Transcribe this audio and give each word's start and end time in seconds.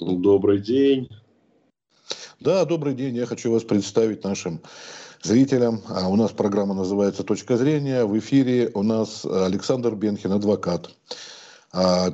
Добрый 0.00 0.60
день. 0.60 1.10
Да, 2.40 2.64
добрый 2.64 2.94
день. 2.94 3.14
Я 3.16 3.26
хочу 3.26 3.52
вас 3.52 3.64
представить 3.64 4.24
нашим 4.24 4.62
зрителям. 5.22 5.82
А 5.88 6.08
у 6.08 6.16
нас 6.16 6.30
программа 6.30 6.72
называется 6.72 7.22
«Точка 7.22 7.58
зрения». 7.58 8.06
В 8.06 8.18
эфире 8.18 8.70
у 8.72 8.82
нас 8.82 9.26
Александр 9.26 9.94
Бенхин, 9.94 10.32
адвокат 10.32 10.90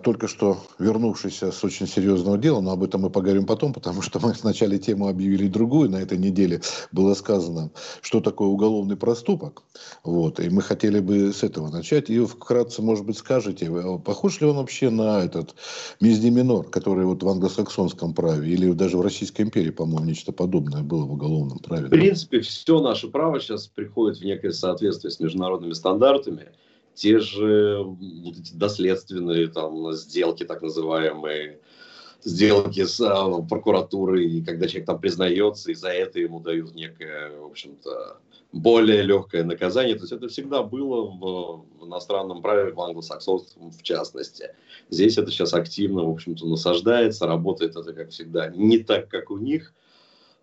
только 0.04 0.29
что 0.29 0.58
вернувшийся 0.79 1.50
с 1.50 1.64
очень 1.64 1.87
серьезного 1.87 2.37
дела, 2.37 2.61
но 2.61 2.72
об 2.72 2.82
этом 2.82 3.00
мы 3.00 3.11
поговорим 3.11 3.46
потом, 3.46 3.73
потому 3.73 4.02
что 4.02 4.20
мы 4.20 4.34
сначала 4.34 4.77
тему 4.77 5.09
объявили 5.09 5.48
другую, 5.48 5.88
на 5.88 5.96
этой 5.96 6.18
неделе 6.18 6.61
было 6.93 7.14
сказано, 7.14 7.70
что 8.02 8.20
такое 8.20 8.48
уголовный 8.48 8.96
проступок, 8.96 9.62
вот, 10.05 10.41
и 10.41 10.50
мы 10.50 10.61
хотели 10.61 11.00
бы 11.00 11.32
с 11.32 11.42
этого 11.42 11.70
начать, 11.70 12.11
и 12.11 12.20
вкратце, 12.20 12.82
может 12.82 13.06
быть, 13.06 13.16
скажете, 13.16 13.70
похож 14.05 14.42
ли 14.42 14.46
он 14.46 14.56
вообще 14.56 14.91
на 14.91 15.24
этот 15.24 15.55
миздиминор, 16.00 16.68
который 16.68 17.07
вот 17.07 17.23
в 17.23 17.29
англосаксонском 17.29 18.12
праве, 18.12 18.50
или 18.50 18.73
даже 18.73 18.98
в 18.98 19.00
Российской 19.00 19.43
империи, 19.43 19.70
по-моему, 19.70 20.04
нечто 20.04 20.32
подобное 20.32 20.82
было 20.82 21.07
в 21.07 21.12
уголовном 21.12 21.60
праве? 21.60 21.87
В 21.87 21.91
принципе, 21.91 22.41
все 22.41 22.80
наше 22.80 23.09
право 23.09 23.41
сейчас 23.41 23.68
приходит 23.68 24.18
в 24.18 24.24
некое 24.24 24.52
соответствие 24.52 25.10
с 25.10 25.18
международными 25.18 25.73
стандартами, 25.73 26.48
те 26.96 27.20
же 27.20 27.82
вот 27.84 28.38
эти 28.38 28.52
доследственные 28.55 29.48
там 29.48 29.92
сделки, 29.92 30.45
так 30.45 30.62
называемые, 30.62 31.60
сделки 32.24 32.84
с 32.84 33.00
а, 33.00 33.42
прокуратурой, 33.42 34.42
когда 34.45 34.66
человек 34.66 34.87
там 34.87 34.98
признается, 34.98 35.70
и 35.70 35.74
за 35.74 35.90
это 35.90 36.18
ему 36.18 36.40
дают 36.40 36.74
некое, 36.74 37.38
в 37.38 37.45
общем-то, 37.45 38.18
более 38.52 39.02
легкое 39.02 39.45
наказание. 39.45 39.95
То 39.95 40.02
есть 40.02 40.12
это 40.12 40.28
всегда 40.28 40.62
было 40.62 41.02
в, 41.02 41.66
в 41.78 41.87
иностранном 41.87 42.40
праве, 42.40 42.73
в 42.73 42.80
англосаксонском 42.80 43.70
в 43.70 43.82
частности. 43.82 44.54
Здесь 44.88 45.18
это 45.18 45.30
сейчас 45.30 45.52
активно, 45.52 46.04
в 46.04 46.10
общем-то, 46.10 46.46
насаждается, 46.46 47.26
работает 47.26 47.76
это, 47.76 47.92
как 47.92 48.09
всегда, 48.09 48.48
не 48.48 48.78
так, 48.78 49.09
как 49.09 49.30
у 49.30 49.37
них– 49.37 49.74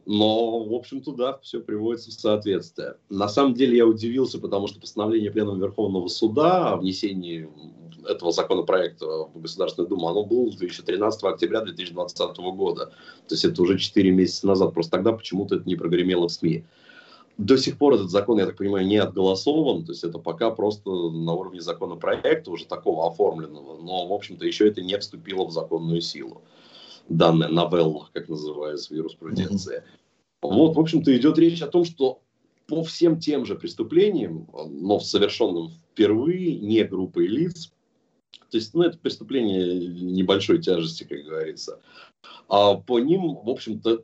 но, 0.06 0.64
в 0.64 0.74
общем-то, 0.74 1.14
да, 1.14 1.40
все 1.42 1.62
приводится 1.62 2.10
в 2.10 2.14
соответствие. 2.14 2.98
На 3.10 3.28
самом 3.28 3.54
деле 3.54 3.78
я 3.78 3.86
удивился, 3.86 4.40
потому 4.40 4.68
что 4.68 4.80
постановление 4.80 5.32
Пленума 5.32 5.60
Верховного 5.60 6.08
Суда 6.08 6.74
о 6.74 6.78
внесении 6.78 7.50
этого 8.06 8.32
законопроекта 8.34 9.06
в 9.06 9.40
Государственную 9.40 9.90
Думу, 9.90 10.10
оно 10.10 10.26
было 10.26 10.48
еще 10.48 10.82
13 10.82 11.24
октября 11.24 11.62
2020 11.62 12.38
года. 12.38 12.88
То 13.28 13.36
есть 13.36 13.46
это 13.46 13.62
уже 13.62 13.78
4 13.78 14.12
месяца 14.12 14.46
назад. 14.46 14.74
Просто 14.74 14.92
тогда 14.92 15.14
почему-то 15.14 15.56
это 15.56 15.68
не 15.68 15.76
прогремело 15.76 16.28
в 16.28 16.32
СМИ. 16.32 16.66
До 17.38 17.58
сих 17.58 17.78
пор 17.78 17.96
этот 17.96 18.12
закон, 18.12 18.38
я 18.38 18.46
так 18.46 18.58
понимаю, 18.58 18.86
не 18.86 18.98
отголосован, 18.98 19.86
то 19.86 19.92
есть 19.92 20.04
это 20.04 20.20
пока 20.20 20.52
просто 20.52 20.92
на 20.92 21.34
уровне 21.34 21.62
законопроекта 21.62 22.52
уже 22.52 22.66
такого 22.66 23.08
оформленного, 23.08 23.82
но, 23.82 24.06
в 24.06 24.14
общем-то, 24.14 24.46
еще 24.46 24.68
это 24.68 24.84
не 24.84 24.96
вступило 25.00 25.44
в 25.46 25.52
законную 25.52 26.02
силу 26.02 26.44
данная 27.10 27.50
новелла, 27.50 28.10
как 28.14 28.30
называется 28.30 28.94
в 28.94 28.98
юриспруденции. 28.98 29.78
Mm-hmm. 29.78 30.50
Вот, 30.50 30.76
в 30.76 30.80
общем-то, 30.80 31.16
идет 31.16 31.38
речь 31.38 31.62
о 31.62 31.68
том, 31.68 31.86
что 31.86 32.22
по 32.68 32.84
всем 32.84 33.20
тем 33.20 33.46
же 33.46 33.56
преступлениям, 33.56 34.48
но 34.70 35.00
совершенным 35.00 35.70
впервые, 35.70 36.60
не 36.60 36.84
группой 36.84 37.28
лиц, 37.28 37.72
то 38.50 38.58
есть, 38.58 38.74
ну, 38.74 38.84
это 38.84 38.98
преступление 38.98 39.88
небольшой 39.88 40.62
тяжести, 40.62 41.04
как 41.04 41.24
говорится, 41.24 41.80
а 42.48 42.76
по 42.76 43.00
ним, 43.00 43.36
в 43.44 43.50
общем-то, 43.50 44.04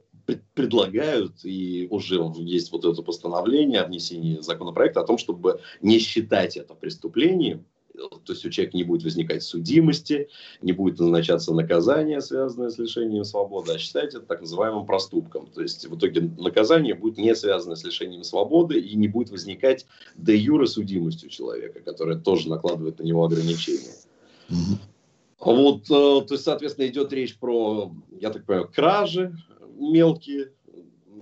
предлагают, 0.54 1.44
и 1.44 1.88
уже 1.90 2.20
есть 2.38 2.72
вот 2.72 2.86
это 2.86 3.02
постановление 3.02 3.82
о 3.82 3.88
внесении 3.88 4.40
законопроекта 4.40 5.02
о 5.02 5.06
том, 5.06 5.18
чтобы 5.18 5.62
не 5.82 6.00
считать 6.00 6.58
это 6.58 6.76
преступлением, 6.76 7.66
то 8.08 8.34
есть 8.34 8.46
у 8.46 8.50
человека 8.50 8.78
не 8.78 8.84
будет 8.84 9.04
возникать 9.04 9.44
судимости, 9.44 10.30
не 10.62 10.72
будет 10.72 11.00
назначаться 11.00 11.54
наказание, 11.54 12.22
связанное 12.22 12.70
с 12.70 12.78
лишением 12.78 13.24
свободы, 13.24 13.74
а 13.74 13.78
считать 13.78 14.16
это 14.16 14.22
так 14.22 14.42
называемым 14.42 14.86
проступком. 14.86 15.48
То 15.48 15.62
есть 15.62 15.86
в 15.86 15.98
итоге 15.98 16.32
наказание 16.38 16.96
будет 16.96 17.18
не 17.18 17.36
связано 17.36 17.76
с 17.76 17.84
лишением 17.84 18.24
свободы 18.24 18.80
и 18.80 18.96
не 18.96 19.08
будет 19.08 19.32
возникать 19.32 19.86
де 20.16 20.36
юре 20.36 20.68
судимость 20.68 21.24
у 21.24 21.30
человека, 21.30 21.82
которая 21.82 22.18
тоже 22.18 22.50
накладывает 22.50 23.00
на 23.00 23.04
него 23.04 23.26
ограничения. 23.26 23.96
Вот, 25.40 25.84
э, 25.84 25.88
то 25.88 26.28
есть, 26.32 26.44
соответственно, 26.44 26.88
идет 26.88 27.14
речь 27.14 27.38
про, 27.38 27.94
я 28.20 28.30
так 28.30 28.46
понимаю, 28.46 28.70
кражи 28.74 29.34
мелкие, 29.80 30.52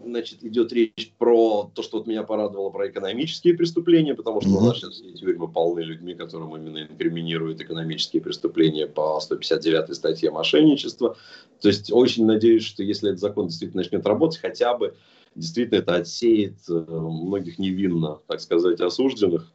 значит, 0.07 0.43
идет 0.43 0.73
речь 0.73 1.13
про 1.17 1.71
то, 1.73 1.83
что 1.83 1.97
вот 1.97 2.07
меня 2.07 2.23
порадовало, 2.23 2.69
про 2.69 2.89
экономические 2.89 3.55
преступления, 3.55 4.15
потому 4.15 4.41
что 4.41 4.49
mm-hmm. 4.49 4.57
у 4.57 4.61
нас 4.61 4.77
сейчас 4.77 4.93
все 4.93 5.11
тюрьмы 5.13 5.47
полны 5.47 5.81
людьми, 5.81 6.15
которым 6.15 6.55
именно 6.55 6.83
инкриминируют 6.83 7.61
экономические 7.61 8.21
преступления 8.21 8.87
по 8.87 9.19
159 9.19 9.95
статье 9.95 10.31
мошенничества. 10.31 11.17
То 11.61 11.67
есть 11.67 11.91
очень 11.91 12.25
надеюсь, 12.25 12.63
что 12.63 12.83
если 12.83 13.09
этот 13.09 13.19
закон 13.19 13.47
действительно 13.47 13.83
начнет 13.83 14.05
работать, 14.05 14.39
хотя 14.39 14.75
бы 14.77 14.95
действительно 15.35 15.79
это 15.79 15.95
отсеет 15.95 16.57
э, 16.69 16.73
многих 16.73 17.59
невинно, 17.59 18.19
так 18.27 18.41
сказать, 18.41 18.81
осужденных, 18.81 19.51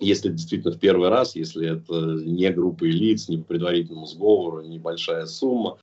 если 0.00 0.30
действительно 0.30 0.72
в 0.72 0.78
первый 0.78 1.08
раз, 1.08 1.36
если 1.36 1.78
это 1.78 1.94
не 2.24 2.50
группа 2.50 2.84
лиц, 2.84 3.28
не 3.28 3.38
по 3.38 3.44
предварительному 3.44 4.06
сговору, 4.06 4.62
небольшая 4.62 5.26
сумма, 5.26 5.78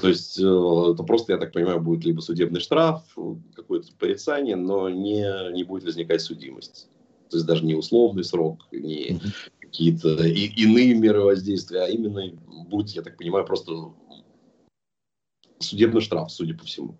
то 0.00 0.08
есть 0.08 0.38
э, 0.38 0.42
это 0.42 1.02
просто, 1.02 1.32
я 1.32 1.38
так 1.38 1.52
понимаю, 1.52 1.80
будет 1.80 2.04
либо 2.04 2.20
судебный 2.20 2.60
штраф, 2.60 3.02
какое-то 3.54 3.88
порицание, 3.98 4.56
но 4.56 4.88
не, 4.88 5.52
не 5.52 5.64
будет 5.64 5.84
возникать 5.84 6.20
судимость. 6.20 6.88
То 7.30 7.36
есть 7.36 7.46
даже 7.46 7.64
не 7.64 7.74
условный 7.74 8.24
срок, 8.24 8.66
не 8.70 9.10
mm-hmm. 9.10 9.32
какие-то 9.60 10.24
и, 10.26 10.46
иные 10.62 10.94
меры 10.94 11.22
воздействия, 11.22 11.82
а 11.82 11.88
именно 11.88 12.30
будет, 12.68 12.90
я 12.90 13.02
так 13.02 13.16
понимаю, 13.16 13.44
просто 13.44 13.72
судебный 15.58 16.00
штраф, 16.00 16.30
судя 16.30 16.54
по 16.54 16.64
всему. 16.64 16.96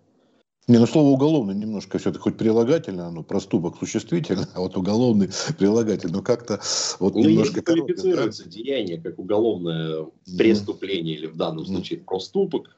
Не, 0.67 0.79
ну 0.79 0.85
слово 0.85 1.11
уголовный 1.11 1.55
немножко 1.55 1.97
все-таки 1.97 2.21
хоть 2.23 2.37
прилагательно, 2.37 3.07
оно 3.07 3.23
проступок 3.23 3.77
существительно, 3.77 4.49
а 4.53 4.59
вот 4.59 4.75
уголовный 4.75 5.29
прилагательно, 5.57 6.17
но 6.17 6.21
как-то 6.21 6.59
вот 6.99 7.15
ну, 7.15 7.21
немножко... 7.21 7.59
Если 7.59 7.61
квалифицируется 7.61 8.43
да? 8.43 8.49
деяние 8.49 9.01
как 9.01 9.17
уголовное 9.17 10.07
преступление 10.37 11.15
mm. 11.15 11.19
или 11.19 11.27
в 11.27 11.37
данном 11.37 11.65
случае 11.65 11.99
проступок, 11.99 12.75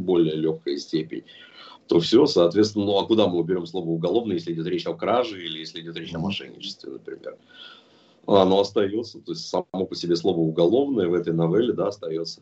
более 0.00 0.34
легкая 0.34 0.76
степень, 0.76 1.24
то 1.86 2.00
все, 2.00 2.26
соответственно, 2.26 2.86
ну 2.86 2.98
а 2.98 3.06
куда 3.06 3.26
мы 3.26 3.38
уберем 3.38 3.66
слово 3.66 3.88
уголовное, 3.90 4.36
если 4.36 4.52
идет 4.52 4.66
речь 4.66 4.86
о 4.86 4.94
краже 4.94 5.44
или 5.44 5.58
если 5.58 5.80
идет 5.80 5.96
речь 5.96 6.14
о 6.14 6.18
мошенничестве, 6.18 6.92
например? 6.92 7.36
Оно 8.26 8.60
остается, 8.60 9.20
то 9.20 9.32
есть 9.32 9.46
само 9.46 9.64
по 9.86 9.94
себе 9.94 10.16
слово 10.16 10.38
уголовное 10.38 11.08
в 11.08 11.14
этой 11.14 11.34
новелле, 11.34 11.74
да, 11.74 11.88
остается. 11.88 12.40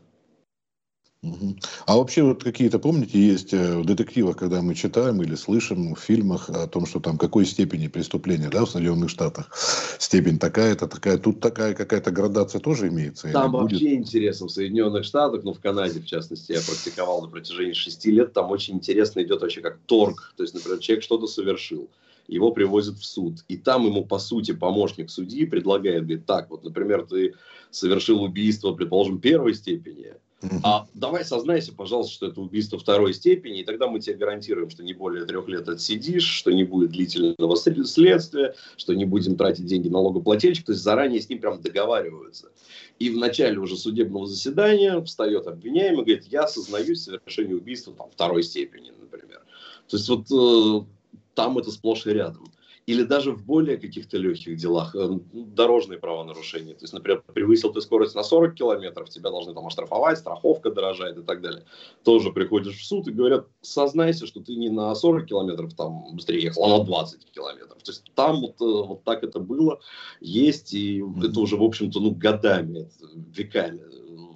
А 1.86 1.96
вообще 1.96 2.24
вот 2.24 2.42
какие-то, 2.42 2.80
помните, 2.80 3.16
есть 3.16 3.54
э, 3.54 3.78
в 3.78 3.84
детективах, 3.84 4.36
когда 4.36 4.60
мы 4.60 4.74
читаем 4.74 5.22
или 5.22 5.36
слышим 5.36 5.94
в 5.94 6.00
фильмах 6.00 6.50
о 6.50 6.66
том, 6.66 6.84
что 6.84 6.98
там 6.98 7.16
какой 7.16 7.46
степени 7.46 7.86
преступления, 7.86 8.48
да, 8.48 8.64
в 8.64 8.70
Соединенных 8.70 9.08
Штатах, 9.08 9.54
степень 10.00 10.40
такая-то, 10.40 10.88
такая, 10.88 11.18
тут 11.18 11.38
такая 11.38 11.74
какая-то 11.74 12.10
градация 12.10 12.60
тоже 12.60 12.88
имеется? 12.88 13.30
Там 13.30 13.52
вообще 13.52 13.90
будет? 13.90 13.92
интересно 14.00 14.48
в 14.48 14.50
Соединенных 14.50 15.04
Штатах, 15.04 15.44
ну 15.44 15.52
в 15.52 15.60
Канаде 15.60 16.00
в 16.00 16.06
частности, 16.06 16.52
я 16.52 16.60
практиковал 16.60 17.22
на 17.22 17.28
протяжении 17.28 17.74
шести 17.74 18.10
лет, 18.10 18.32
там 18.32 18.50
очень 18.50 18.74
интересно 18.74 19.22
идет 19.22 19.42
вообще 19.42 19.60
как 19.60 19.78
торг, 19.86 20.34
то 20.36 20.42
есть, 20.42 20.54
например, 20.54 20.80
человек 20.80 21.04
что-то 21.04 21.28
совершил, 21.28 21.88
его 22.26 22.50
привозят 22.50 22.98
в 22.98 23.04
суд, 23.04 23.44
и 23.46 23.56
там 23.56 23.86
ему, 23.86 24.04
по 24.04 24.18
сути, 24.18 24.52
помощник 24.52 25.08
судьи 25.08 25.46
предлагает, 25.46 26.02
говорит, 26.02 26.26
так, 26.26 26.50
вот, 26.50 26.64
например, 26.64 27.06
ты 27.08 27.34
совершил 27.70 28.22
убийство, 28.24 28.72
предположим, 28.72 29.20
первой 29.20 29.54
степени, 29.54 30.14
а 30.62 30.86
давай 30.94 31.24
сознайся, 31.24 31.72
пожалуйста, 31.72 32.12
что 32.12 32.26
это 32.26 32.40
убийство 32.40 32.78
второй 32.78 33.14
степени, 33.14 33.60
и 33.60 33.64
тогда 33.64 33.88
мы 33.88 34.00
тебе 34.00 34.16
гарантируем, 34.16 34.70
что 34.70 34.82
не 34.82 34.92
более 34.92 35.24
трех 35.24 35.48
лет 35.48 35.68
отсидишь, 35.68 36.24
что 36.24 36.50
не 36.50 36.64
будет 36.64 36.90
длительного 36.90 37.56
следствия, 37.56 38.54
что 38.76 38.94
не 38.94 39.04
будем 39.04 39.36
тратить 39.36 39.66
деньги 39.66 39.88
налогоплательщик. 39.88 40.66
То 40.66 40.72
есть 40.72 40.82
заранее 40.82 41.20
с 41.20 41.28
ним 41.28 41.40
прям 41.40 41.60
договариваются. 41.60 42.50
И 42.98 43.10
в 43.10 43.16
начале 43.16 43.58
уже 43.58 43.76
судебного 43.76 44.26
заседания 44.26 45.00
встает 45.02 45.46
обвиняемый 45.46 46.02
и 46.02 46.04
говорит, 46.04 46.26
я 46.26 46.46
сознаюсь 46.46 47.00
в 47.00 47.04
совершении 47.04 47.54
убийства 47.54 47.94
там, 47.94 48.10
второй 48.10 48.42
степени, 48.42 48.92
например. 49.00 49.42
То 49.88 49.96
есть 49.96 50.08
вот 50.08 50.30
э, 50.30 50.86
там 51.34 51.58
это 51.58 51.70
сплошь 51.70 52.06
и 52.06 52.10
рядом 52.10 52.52
или 52.86 53.04
даже 53.04 53.32
в 53.32 53.44
более 53.44 53.76
каких-то 53.76 54.18
легких 54.18 54.56
делах, 54.56 54.94
э, 54.96 55.18
дорожные 55.32 55.98
правонарушения. 55.98 56.74
То 56.74 56.82
есть, 56.82 56.92
например, 56.92 57.22
превысил 57.32 57.72
ты 57.72 57.80
скорость 57.80 58.14
на 58.14 58.24
40 58.24 58.54
километров, 58.54 59.08
тебя 59.08 59.30
должны 59.30 59.54
там 59.54 59.66
оштрафовать, 59.66 60.18
страховка 60.18 60.70
дорожает 60.70 61.18
и 61.18 61.22
так 61.22 61.40
далее. 61.40 61.64
Тоже 62.02 62.32
приходишь 62.32 62.78
в 62.78 62.84
суд 62.84 63.06
и 63.06 63.12
говорят, 63.12 63.46
сознайся, 63.60 64.26
что 64.26 64.40
ты 64.40 64.56
не 64.56 64.68
на 64.68 64.94
40 64.94 65.26
километров 65.26 65.74
там 65.74 66.06
быстрее 66.12 66.42
ехал, 66.42 66.64
а 66.64 66.78
на 66.78 66.84
20 66.84 67.30
километров. 67.30 67.82
То 67.82 67.90
есть 67.92 68.04
там 68.14 68.40
вот, 68.40 68.60
э, 68.60 68.64
вот 68.64 69.04
так 69.04 69.22
это 69.22 69.38
было, 69.38 69.80
есть, 70.20 70.74
и 70.74 71.00
mm-hmm. 71.00 71.30
это 71.30 71.40
уже, 71.40 71.56
в 71.56 71.62
общем-то, 71.62 72.00
ну, 72.00 72.10
годами, 72.10 72.90
веками. 73.32 73.82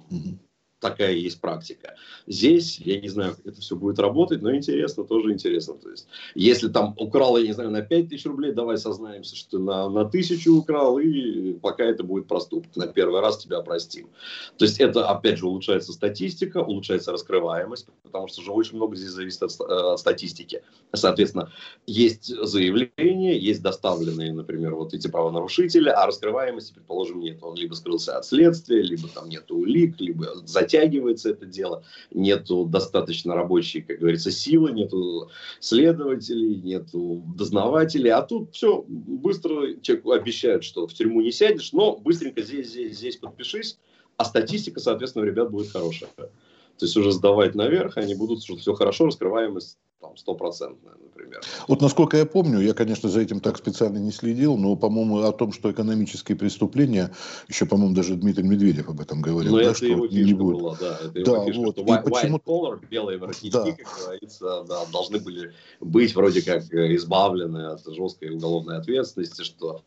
Mm-hmm. 0.09 0.37
Такая 0.79 1.13
есть 1.13 1.41
практика. 1.41 1.95
Здесь, 2.27 2.79
я 2.79 2.99
не 2.99 3.09
знаю, 3.09 3.35
как 3.35 3.45
это 3.47 3.61
все 3.61 3.75
будет 3.75 3.99
работать, 3.99 4.41
но 4.41 4.55
интересно, 4.55 5.03
тоже 5.03 5.33
интересно. 5.33 5.75
То 5.75 5.89
есть, 5.89 6.07
если 6.35 6.67
там 6.67 6.93
украл, 6.97 7.37
я 7.37 7.47
не 7.47 7.53
знаю, 7.53 7.71
на 7.71 7.81
5 7.81 8.09
тысяч 8.09 8.25
рублей, 8.25 8.51
давай 8.51 8.77
сознаемся, 8.77 9.35
что 9.35 9.59
на, 9.59 9.89
на 9.89 10.05
тысячу 10.05 10.55
украл, 10.55 10.99
и 10.99 11.53
пока 11.53 11.83
это 11.83 12.03
будет 12.03 12.27
проступок. 12.27 12.75
На 12.75 12.87
первый 12.87 13.21
раз 13.21 13.37
тебя 13.37 13.61
простим. 13.61 14.09
То 14.57 14.65
есть, 14.65 14.79
это, 14.79 15.07
опять 15.07 15.39
же, 15.39 15.47
улучшается 15.47 15.93
статистика, 15.93 16.57
улучшается 16.57 17.11
раскрываемость, 17.11 17.87
потому 18.03 18.27
что 18.27 18.41
же 18.41 18.51
очень 18.51 18.75
много 18.75 18.95
здесь 18.95 19.09
зависит 19.09 19.43
от, 19.43 19.51
от 19.59 19.95
э, 19.95 19.97
статистики. 19.97 20.61
Соответственно, 20.93 21.51
есть 21.87 22.27
заявления, 22.27 23.37
есть 23.37 23.61
доставленные, 23.61 24.31
например, 24.31 24.75
вот 24.75 24.93
эти 24.93 25.07
правонарушители, 25.07 25.89
а 25.89 26.05
раскрываемости, 26.05 26.73
предположим, 26.73 27.19
нет. 27.19 27.39
Он 27.41 27.55
либо 27.55 27.73
скрылся 27.73 28.17
от 28.17 28.25
следствия, 28.25 28.81
либо 28.81 29.07
там 29.07 29.29
нет 29.29 29.49
улик, 29.51 29.99
либо 29.99 30.35
за 30.45 30.66
затягивается 30.67 31.29
это 31.29 31.45
дело, 31.45 31.83
нету 32.11 32.65
достаточно 32.65 33.35
рабочей, 33.35 33.81
как 33.81 33.99
говорится, 33.99 34.31
силы, 34.31 34.71
нету 34.71 35.29
следователей, 35.59 36.57
нету 36.57 37.23
дознавателей, 37.35 38.11
а 38.11 38.21
тут 38.21 38.53
все 38.53 38.83
быстро 38.87 39.75
человеку 39.81 40.11
обещают, 40.11 40.63
что 40.63 40.87
в 40.87 40.93
тюрьму 40.93 41.21
не 41.21 41.31
сядешь, 41.31 41.71
но 41.71 41.95
быстренько 41.95 42.41
здесь, 42.41 42.69
здесь, 42.69 42.97
здесь 42.97 43.17
подпишись, 43.17 43.77
а 44.17 44.25
статистика, 44.25 44.79
соответственно, 44.79 45.25
у 45.25 45.27
ребят 45.27 45.51
будет 45.51 45.71
хорошая. 45.71 46.09
То 46.17 46.85
есть 46.85 46.95
уже 46.95 47.11
сдавать 47.11 47.55
наверх, 47.55 47.97
они 47.97 48.13
будут, 48.13 48.43
что 48.43 48.55
все 48.55 48.73
хорошо, 48.73 49.07
раскрываемость 49.07 49.77
там, 49.99 50.15
стопроцентная, 50.15 50.93
например. 51.01 51.41
Вот 51.67 51.81
насколько 51.81 52.17
я 52.17 52.25
помню, 52.25 52.59
я, 52.59 52.73
конечно, 52.73 53.09
за 53.09 53.21
этим 53.21 53.39
так 53.39 53.57
специально 53.57 53.97
не 53.97 54.11
следил, 54.11 54.57
но, 54.57 54.75
по-моему, 54.75 55.19
о 55.19 55.31
том, 55.31 55.51
что 55.51 55.71
экономические 55.71 56.37
преступления, 56.37 57.11
еще, 57.47 57.65
по-моему, 57.65 57.95
даже 57.95 58.15
Дмитрий 58.15 58.43
Медведев 58.43 58.89
об 58.89 58.99
этом 58.99 59.21
говорил. 59.21 59.53
Но 59.53 59.57
да, 59.57 59.63
это 59.63 59.75
что 59.75 59.85
его 59.87 60.07
фишка 60.07 60.25
не 60.25 60.33
будет. 60.33 60.57
была, 60.57 60.77
да. 60.79 60.99
Это 61.03 61.31
да, 61.31 61.45
фишка, 61.45 61.61
вот. 61.61 61.75
Что 61.75 61.83
white, 61.83 62.03
почему... 62.03 62.37
white 62.37 62.43
collar, 62.45 62.87
белые 62.87 63.17
воротнички, 63.17 63.51
да. 63.51 63.71
как 63.71 63.99
говорится, 63.99 64.63
да, 64.67 64.85
должны 64.91 65.19
были 65.19 65.53
быть 65.79 66.15
вроде 66.15 66.41
как 66.41 66.63
избавлены 66.71 67.71
от 67.71 67.85
жесткой 67.85 68.35
уголовной 68.35 68.77
ответственности, 68.77 69.41
что 69.43 69.81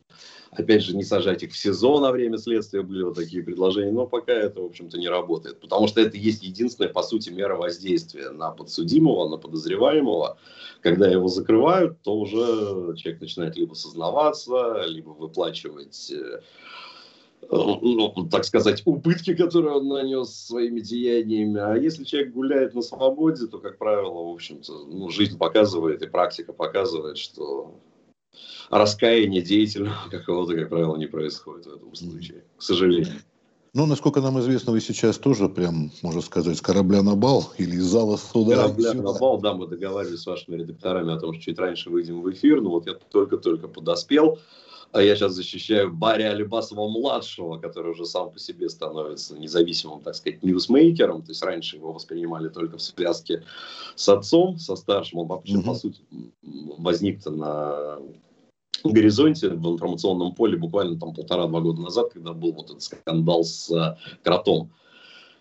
опять 0.50 0.82
же, 0.82 0.96
не 0.96 1.04
сажать 1.04 1.42
их 1.42 1.52
в 1.52 1.56
СИЗО 1.56 2.00
на 2.00 2.10
время 2.10 2.38
следствия, 2.38 2.82
были 2.82 3.02
вот 3.02 3.14
такие 3.14 3.42
предложения, 3.42 3.92
но 3.92 4.06
пока 4.06 4.32
это, 4.32 4.60
в 4.60 4.64
общем-то, 4.64 4.98
не 4.98 5.08
работает, 5.08 5.60
потому 5.60 5.86
что 5.86 6.00
это 6.00 6.16
есть 6.16 6.42
единственная, 6.42 6.92
по 6.92 7.02
сути, 7.02 7.30
мера 7.30 7.56
воздействия 7.56 8.30
на 8.30 8.50
подсудимого, 8.50 9.28
на 9.28 9.36
подозреваемого. 9.36 9.99
Когда 10.80 11.08
его 11.08 11.28
закрывают, 11.28 12.00
то 12.02 12.16
уже 12.18 12.96
человек 12.96 13.20
начинает 13.20 13.56
либо 13.56 13.74
сознаваться, 13.74 14.84
либо 14.86 15.10
выплачивать 15.10 16.10
э, 16.10 16.40
ну, 17.50 18.28
так 18.30 18.44
сказать, 18.44 18.82
убытки, 18.84 19.34
которые 19.34 19.76
он 19.76 19.88
нанес 19.88 20.28
своими 20.28 20.80
деяниями. 20.80 21.58
А 21.60 21.74
если 21.76 22.04
человек 22.04 22.32
гуляет 22.32 22.74
на 22.74 22.82
свободе, 22.82 23.46
то, 23.46 23.58
как 23.58 23.78
правило, 23.78 24.30
в 24.30 24.34
общем-то, 24.34 24.86
ну, 24.86 25.08
жизнь 25.10 25.38
показывает 25.38 26.02
и 26.02 26.06
практика 26.06 26.52
показывает, 26.52 27.18
что 27.18 27.74
раскаяния 28.70 29.42
деятельного 29.42 29.96
какого-то, 30.10 30.54
как 30.54 30.68
правило, 30.68 30.96
не 30.96 31.06
происходит 31.06 31.66
в 31.66 31.74
этом 31.74 31.94
случае, 31.94 32.44
к 32.56 32.62
сожалению. 32.62 33.14
Ну, 33.72 33.86
насколько 33.86 34.20
нам 34.20 34.40
известно, 34.40 34.72
вы 34.72 34.80
сейчас 34.80 35.18
тоже 35.18 35.48
прям, 35.48 35.92
можно 36.02 36.20
сказать, 36.22 36.56
с 36.56 36.60
корабля 36.60 37.02
на 37.02 37.14
бал 37.14 37.52
или 37.56 37.76
из 37.76 37.84
зала 37.84 38.16
суда. 38.16 38.56
Корабля 38.56 38.94
на 38.94 39.12
бал, 39.12 39.38
да, 39.38 39.54
мы 39.54 39.68
договаривались 39.68 40.22
с 40.22 40.26
вашими 40.26 40.56
редакторами 40.56 41.14
о 41.14 41.20
том, 41.20 41.34
что 41.34 41.42
чуть 41.42 41.58
раньше 41.58 41.88
выйдем 41.88 42.20
в 42.20 42.30
эфир, 42.32 42.60
но 42.60 42.70
вот 42.70 42.86
я 42.88 42.94
только-только 42.94 43.68
подоспел, 43.68 44.40
а 44.90 45.02
я 45.02 45.14
сейчас 45.14 45.34
защищаю 45.34 45.92
Барри 45.92 46.24
Алибасова-младшего, 46.24 47.58
который 47.58 47.92
уже 47.92 48.06
сам 48.06 48.32
по 48.32 48.40
себе 48.40 48.68
становится 48.68 49.38
независимым, 49.38 50.00
так 50.00 50.16
сказать, 50.16 50.42
ньюсмейкером, 50.42 51.22
то 51.22 51.30
есть 51.30 51.42
раньше 51.44 51.76
его 51.76 51.92
воспринимали 51.92 52.48
только 52.48 52.78
в 52.78 52.82
связке 52.82 53.44
с 53.94 54.08
отцом, 54.08 54.58
со 54.58 54.74
старшим, 54.74 55.20
он 55.20 55.26
вообще, 55.28 55.54
mm-hmm. 55.54 55.64
по 55.64 55.74
сути, 55.74 56.00
возник-то 56.42 57.30
на 57.30 57.98
горизонте 58.84 59.50
в 59.50 59.72
информационном 59.72 60.34
поле 60.34 60.56
буквально 60.56 60.98
там 60.98 61.14
полтора-два 61.14 61.60
года 61.60 61.82
назад, 61.82 62.12
когда 62.12 62.32
был 62.32 62.52
вот 62.52 62.70
этот 62.70 62.82
скандал 62.82 63.44
с 63.44 63.70
э, 63.70 63.96
кротом. 64.22 64.70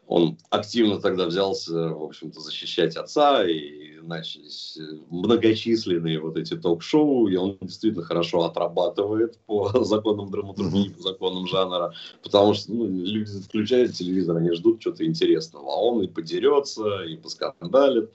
Он 0.09 0.39
активно 0.49 0.99
тогда 0.99 1.27
взялся, 1.27 1.71
в 1.71 2.03
общем-то, 2.03 2.39
защищать 2.39 2.95
отца, 2.95 3.47
и 3.47 3.99
начались 4.01 4.75
э, 4.77 4.97
многочисленные 5.11 6.19
вот 6.19 6.35
эти 6.35 6.57
ток-шоу, 6.57 7.27
и 7.27 7.35
он 7.35 7.57
действительно 7.61 8.03
хорошо 8.03 8.43
отрабатывает 8.43 9.37
по 9.45 9.69
законам 9.83 10.31
драматургии, 10.31 10.89
по 10.89 11.01
законам 11.01 11.45
жанра, 11.45 11.93
потому 12.23 12.55
что 12.55 12.73
ну, 12.73 12.87
люди 12.87 13.31
включают 13.39 13.93
телевизор, 13.93 14.37
они 14.37 14.51
ждут 14.53 14.79
чего-то 14.79 15.05
интересного, 15.05 15.71
а 15.71 15.75
он 15.75 16.01
и 16.01 16.07
подерется, 16.07 17.03
и 17.03 17.15
поскандалит. 17.15 18.11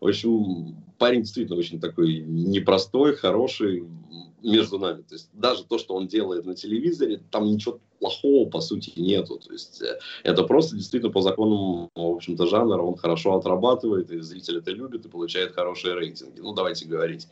В 0.00 0.08
общем, 0.08 0.76
парень 0.98 1.22
действительно 1.22 1.58
очень 1.58 1.80
такой 1.80 2.18
непростой, 2.18 3.14
хороший, 3.14 3.84
между 4.42 4.78
нами. 4.78 5.02
То 5.02 5.14
есть 5.14 5.28
даже 5.32 5.64
то, 5.64 5.78
что 5.78 5.94
он 5.94 6.06
делает 6.06 6.44
на 6.44 6.54
телевизоре, 6.54 7.20
там 7.30 7.46
ничего 7.46 7.80
плохого 7.98 8.48
по 8.48 8.60
сути 8.60 8.92
нету. 8.96 9.38
То 9.38 9.52
есть 9.52 9.82
э, 9.82 9.98
это 10.22 10.42
просто 10.44 10.76
действительно 10.76 11.12
по 11.12 11.22
законам, 11.22 11.90
в 11.94 12.16
общем-то, 12.16 12.46
жанра 12.46 12.82
он 12.82 12.96
хорошо 12.96 13.36
отрабатывает, 13.36 14.10
и 14.10 14.20
зритель 14.20 14.58
это 14.58 14.70
любит 14.70 15.06
и 15.06 15.08
получает 15.08 15.52
хорошие 15.52 15.94
рейтинги. 15.94 16.40
Ну, 16.40 16.52
давайте 16.52 16.86
говорить 16.86 17.28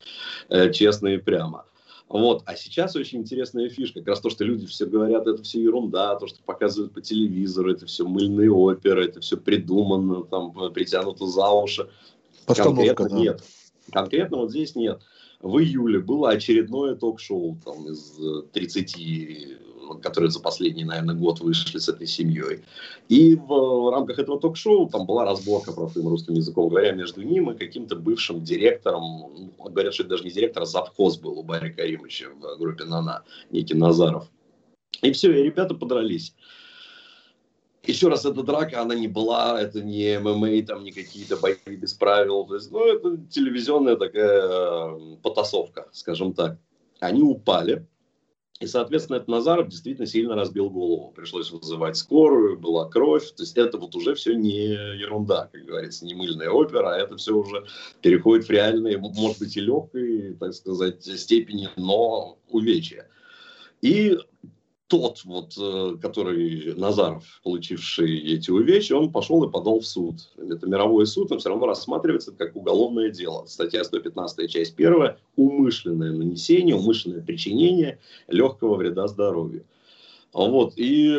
э, 0.48 0.72
честно 0.72 1.08
и 1.08 1.18
прямо. 1.18 1.66
Вот. 2.08 2.42
А 2.46 2.54
сейчас 2.56 2.96
очень 2.96 3.20
интересная 3.20 3.68
фишка. 3.68 4.00
Как 4.00 4.08
раз 4.08 4.20
то, 4.20 4.30
что 4.30 4.44
люди 4.44 4.66
все 4.66 4.86
говорят, 4.86 5.26
это 5.26 5.42
все 5.42 5.62
ерунда, 5.62 6.16
то, 6.16 6.26
что 6.26 6.42
показывают 6.44 6.92
по 6.92 7.00
телевизору, 7.00 7.72
это 7.72 7.86
все 7.86 8.06
мыльные 8.06 8.50
оперы, 8.50 9.06
это 9.06 9.20
все 9.20 9.36
придумано, 9.36 10.24
там, 10.24 10.52
притянуто 10.72 11.26
за 11.26 11.48
уши. 11.50 11.88
Постановка, 12.46 12.84
Конкретно 12.84 13.08
да. 13.08 13.16
нет. 13.16 13.42
Конкретно 13.90 14.36
вот 14.38 14.50
здесь 14.50 14.74
нет 14.74 15.00
в 15.44 15.58
июле 15.58 15.98
было 15.98 16.30
очередное 16.30 16.94
ток-шоу 16.94 17.58
там, 17.62 17.86
из 17.86 18.18
30, 18.52 18.96
э, 18.98 19.58
которые 20.02 20.30
за 20.30 20.40
последний, 20.40 20.84
наверное, 20.84 21.14
год 21.14 21.40
вышли 21.40 21.78
с 21.78 21.86
этой 21.86 22.06
семьей. 22.06 22.64
И 23.10 23.36
в 23.36 23.90
рамках 23.90 24.18
этого 24.18 24.40
ток-шоу 24.40 24.88
там 24.88 25.04
была 25.04 25.26
разборка, 25.26 25.72
простым 25.72 26.08
русским 26.08 26.32
языком 26.32 26.70
говоря, 26.70 26.92
между 26.92 27.20
ним 27.20 27.50
и 27.50 27.58
каким-то 27.58 27.94
бывшим 27.94 28.42
директором. 28.42 29.02
Ну, 29.02 29.52
говорят, 29.68 29.92
что 29.92 30.04
это 30.04 30.10
даже 30.10 30.24
не 30.24 30.30
директор, 30.30 30.62
а 30.62 30.66
завхоз 30.66 31.18
был 31.18 31.38
у 31.38 31.42
Барри 31.42 31.70
Каримовича 31.70 32.30
в 32.30 32.58
группе 32.58 32.84
«Нана», 32.84 33.22
некий 33.50 33.74
Назаров. 33.74 34.30
И 35.02 35.12
все, 35.12 35.30
и 35.30 35.42
ребята 35.42 35.74
подрались 35.74 36.34
еще 37.86 38.08
раз, 38.08 38.24
эта 38.24 38.42
драка, 38.42 38.80
она 38.80 38.94
не 38.94 39.08
была, 39.08 39.60
это 39.60 39.82
не 39.82 40.18
ММА, 40.18 40.66
там 40.66 40.84
не 40.84 40.92
какие-то 40.92 41.36
бои 41.36 41.56
без 41.66 41.92
правил. 41.92 42.46
То 42.46 42.54
есть, 42.56 42.70
ну, 42.70 42.86
это 42.86 43.16
телевизионная 43.30 43.96
такая 43.96 44.42
э, 44.42 45.16
потасовка, 45.22 45.88
скажем 45.92 46.32
так. 46.32 46.58
Они 47.00 47.22
упали, 47.22 47.86
и, 48.60 48.66
соответственно, 48.66 49.16
этот 49.16 49.28
Назаров 49.28 49.68
действительно 49.68 50.06
сильно 50.06 50.36
разбил 50.36 50.70
голову. 50.70 51.12
Пришлось 51.14 51.50
вызывать 51.50 51.96
скорую, 51.96 52.58
была 52.58 52.88
кровь. 52.88 53.30
То 53.32 53.42
есть 53.42 53.58
это 53.58 53.78
вот 53.78 53.96
уже 53.96 54.14
все 54.14 54.34
не 54.34 54.68
ерунда, 54.68 55.50
как 55.52 55.64
говорится, 55.64 56.06
не 56.06 56.14
мыльная 56.14 56.50
опера, 56.50 56.94
а 56.94 56.98
это 56.98 57.16
все 57.16 57.34
уже 57.34 57.66
переходит 58.00 58.46
в 58.46 58.50
реальные, 58.50 58.98
может 58.98 59.40
быть, 59.40 59.56
и 59.56 59.60
легкой, 59.60 60.34
так 60.38 60.54
сказать, 60.54 61.04
степени, 61.04 61.68
но 61.76 62.38
увечья. 62.48 63.08
И 63.82 64.16
тот, 64.88 65.24
вот, 65.24 65.54
э, 65.58 65.96
который 66.00 66.74
Назаров, 66.74 67.40
получивший 67.42 68.18
эти 68.18 68.50
увечья, 68.50 68.96
он 68.96 69.10
пошел 69.10 69.42
и 69.44 69.50
подал 69.50 69.80
в 69.80 69.86
суд. 69.86 70.16
Это 70.36 70.66
мировой 70.66 71.06
суд, 71.06 71.30
но 71.30 71.38
все 71.38 71.48
равно 71.48 71.66
рассматривается 71.66 72.32
как 72.32 72.54
уголовное 72.54 73.10
дело. 73.10 73.46
Статья 73.46 73.82
115, 73.82 74.50
часть 74.50 74.74
1, 74.74 75.16
умышленное 75.36 76.12
нанесение, 76.12 76.76
умышленное 76.76 77.22
причинение 77.22 77.98
легкого 78.28 78.76
вреда 78.76 79.08
здоровью. 79.08 79.64
Вот, 80.32 80.74
и 80.76 81.18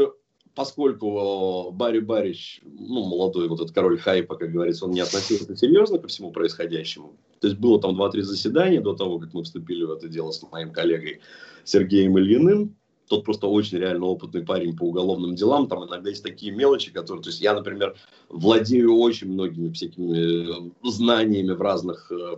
поскольку 0.53 1.71
Барри 1.71 1.99
Барич, 1.99 2.61
ну, 2.63 3.05
молодой 3.05 3.47
вот 3.47 3.61
этот 3.61 3.73
король 3.73 3.97
хайпа, 3.97 4.35
как 4.35 4.51
говорится, 4.51 4.85
он 4.85 4.91
не 4.91 5.01
относился 5.01 5.55
серьезно 5.55 5.99
ко 5.99 6.07
всему 6.07 6.31
происходящему, 6.31 7.15
то 7.39 7.47
есть 7.47 7.59
было 7.59 7.79
там 7.79 7.99
2-3 8.01 8.21
заседания 8.21 8.81
до 8.81 8.93
того, 8.93 9.19
как 9.19 9.33
мы 9.33 9.43
вступили 9.43 9.83
в 9.83 9.91
это 9.91 10.07
дело 10.07 10.31
с 10.31 10.41
моим 10.51 10.71
коллегой 10.71 11.19
Сергеем 11.63 12.17
Ильиным, 12.17 12.75
тот 13.07 13.23
просто 13.23 13.47
очень 13.47 13.77
реально 13.77 14.05
опытный 14.05 14.43
парень 14.43 14.75
по 14.75 14.83
уголовным 14.83 15.35
делам. 15.35 15.67
Там 15.67 15.85
иногда 15.85 16.09
есть 16.09 16.23
такие 16.23 16.51
мелочи, 16.51 16.91
которые... 16.91 17.23
То 17.23 17.29
есть 17.29 17.41
я, 17.41 17.53
например, 17.53 17.95
владею 18.29 18.97
очень 18.97 19.31
многими 19.31 19.71
всякими 19.71 20.67
э, 20.67 20.71
знаниями 20.83 21.51
в 21.51 21.61
разных, 21.61 22.11
э, 22.11 22.37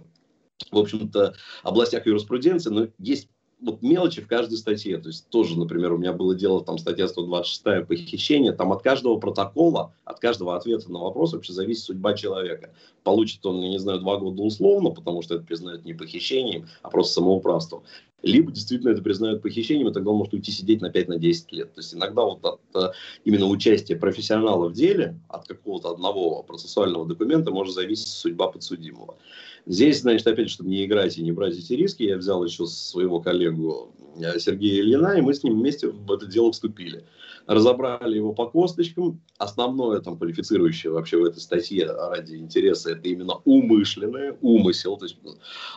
в 0.72 0.78
общем-то, 0.78 1.36
областях 1.64 2.06
юриспруденции, 2.06 2.70
но 2.70 2.88
есть 3.00 3.30
вот 3.60 3.82
мелочи 3.82 4.22
в 4.22 4.28
каждой 4.28 4.58
статье. 4.58 4.98
То 4.98 5.10
есть 5.10 5.30
тоже, 5.30 5.58
например, 5.58 5.94
у 5.94 5.98
меня 5.98 6.14
было 6.14 6.36
дело, 6.36 6.64
там 6.64 6.78
статья 6.78 7.08
126 7.08 7.88
похищение, 7.88 8.52
там 8.52 8.72
от 8.72 8.84
каждого 8.84 9.20
протокола, 9.20 9.94
от 10.06 10.20
каждого 10.20 10.56
ответа 10.56 10.92
на 10.92 11.00
вопрос 11.00 11.34
вообще 11.34 11.54
зависит 11.54 11.84
судьба 11.84 12.14
человека. 12.14 12.74
Получит 13.04 13.46
он, 13.46 13.62
я 13.62 13.70
не 13.70 13.80
знаю, 13.80 14.00
два 14.00 14.18
года 14.18 14.44
условно, 14.44 14.92
потому 14.92 15.22
что 15.22 15.36
это 15.36 15.44
признают 15.44 15.86
не 15.86 15.94
похищением, 15.94 16.68
а 16.82 16.90
просто 16.90 17.16
самоуправством. 17.16 17.84
Либо 18.24 18.52
действительно 18.52 18.90
это 18.90 19.02
признают 19.02 19.42
похищением, 19.42 19.90
и 19.90 19.94
тогда 19.94 20.12
он 20.12 20.18
может 20.18 20.34
уйти 20.34 20.52
сидеть 20.52 20.82
на 20.82 20.90
5-10 20.90 21.08
на 21.08 21.56
лет. 21.56 21.74
То 21.74 21.82
есть 21.82 21.94
иногда 21.94 22.24
вот 22.24 22.44
от 22.44 22.62
э, 22.76 22.92
именно 23.26 23.46
участия 23.46 23.96
профессионала 23.96 24.70
в 24.70 24.74
деле, 24.74 25.20
от 25.30 25.48
какого-то 25.48 25.92
одного 25.92 26.42
процессуального 26.44 27.06
документа 27.06 27.52
может 27.52 27.76
зависеть 27.76 28.08
судьба 28.08 28.48
подсудимого. 28.48 29.18
Здесь, 29.66 30.02
значит, 30.02 30.26
опять, 30.26 30.50
чтобы 30.50 30.70
не 30.70 30.86
играть 30.86 31.18
и 31.18 31.24
не 31.24 31.32
брать 31.32 31.58
эти 31.58 31.74
риски, 31.74 32.04
я 32.04 32.18
взял 32.18 32.44
еще 32.44 32.66
своего 32.66 33.20
коллегу 33.20 33.94
э, 34.18 34.40
Сергея 34.40 34.82
Ильина, 34.82 35.18
и 35.18 35.22
мы 35.22 35.34
с 35.34 35.44
ним 35.44 35.60
вместе 35.60 35.90
в 35.90 36.12
это 36.12 36.26
дело 36.26 36.52
вступили 36.52 37.04
разобрали 37.48 38.18
его 38.18 38.34
по 38.34 38.46
косточкам. 38.48 39.22
Основное 39.38 40.02
там 40.02 40.18
квалифицирующее 40.18 40.92
вообще 40.92 41.18
в 41.18 41.26
этой 41.26 41.40
статье 41.40 41.86
ради 41.90 42.36
интереса 42.36 42.92
это 42.92 43.08
именно 43.08 43.36
умышленное, 43.46 44.38
умысел. 44.42 44.98
То 44.98 45.06
есть, 45.06 45.18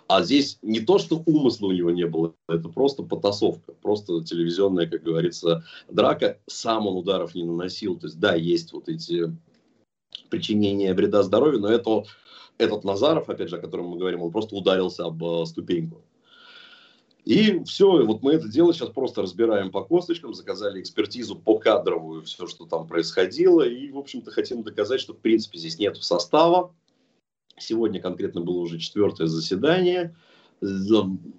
а 0.09 0.23
здесь 0.23 0.59
не 0.63 0.81
то, 0.81 0.99
что 0.99 1.23
умысла 1.25 1.69
у 1.69 1.73
него 1.73 1.91
не 1.91 2.07
было, 2.07 2.35
это 2.49 2.69
просто 2.69 3.05
потасовка, 3.05 3.73
просто 3.81 4.23
телевизионная, 4.25 4.87
как 4.87 5.03
говорится, 5.03 5.65
драка. 5.89 6.39
Сам 6.47 6.87
он 6.89 6.97
ударов 6.97 7.35
не 7.35 7.45
наносил. 7.45 7.97
То 7.99 8.09
есть, 8.09 8.19
да, 8.19 8.35
есть 8.35 8.73
вот 8.73 8.89
эти 8.89 9.35
причинения 10.29 10.93
вреда 10.93 11.23
здоровью, 11.23 11.61
но 11.61 11.69
это 11.69 12.05
этот 12.59 12.85
Назаров, 12.85 13.29
опять 13.31 13.49
же, 13.49 13.57
о 13.57 13.61
котором 13.61 13.87
мы 13.87 13.97
говорим, 13.97 14.23
он 14.23 14.31
просто 14.31 14.55
ударился 14.55 15.07
об 15.07 15.25
э, 15.25 15.47
ступеньку. 15.47 16.03
И 17.25 17.63
все, 17.65 18.05
вот 18.05 18.23
мы 18.23 18.33
это 18.33 18.49
дело 18.49 18.73
сейчас 18.73 18.89
просто 18.89 19.23
разбираем 19.23 19.71
по 19.71 19.83
косточкам, 19.85 20.35
заказали 20.35 20.81
экспертизу 20.81 21.37
по 21.37 21.59
кадровую, 21.59 22.23
все, 22.23 22.47
что 22.47 22.65
там 22.67 22.87
происходило, 22.87 23.63
и, 23.63 23.91
в 23.91 23.99
общем-то, 23.99 24.31
хотим 24.31 24.63
доказать, 24.63 25.01
что, 25.01 25.13
в 25.13 25.19
принципе, 25.19 25.59
здесь 25.59 25.79
нет 25.79 25.97
состава. 25.99 26.75
Сегодня 27.59 28.01
конкретно 28.01 28.41
было 28.41 28.59
уже 28.59 28.79
четвертое 28.79 29.27
заседание. 29.27 30.17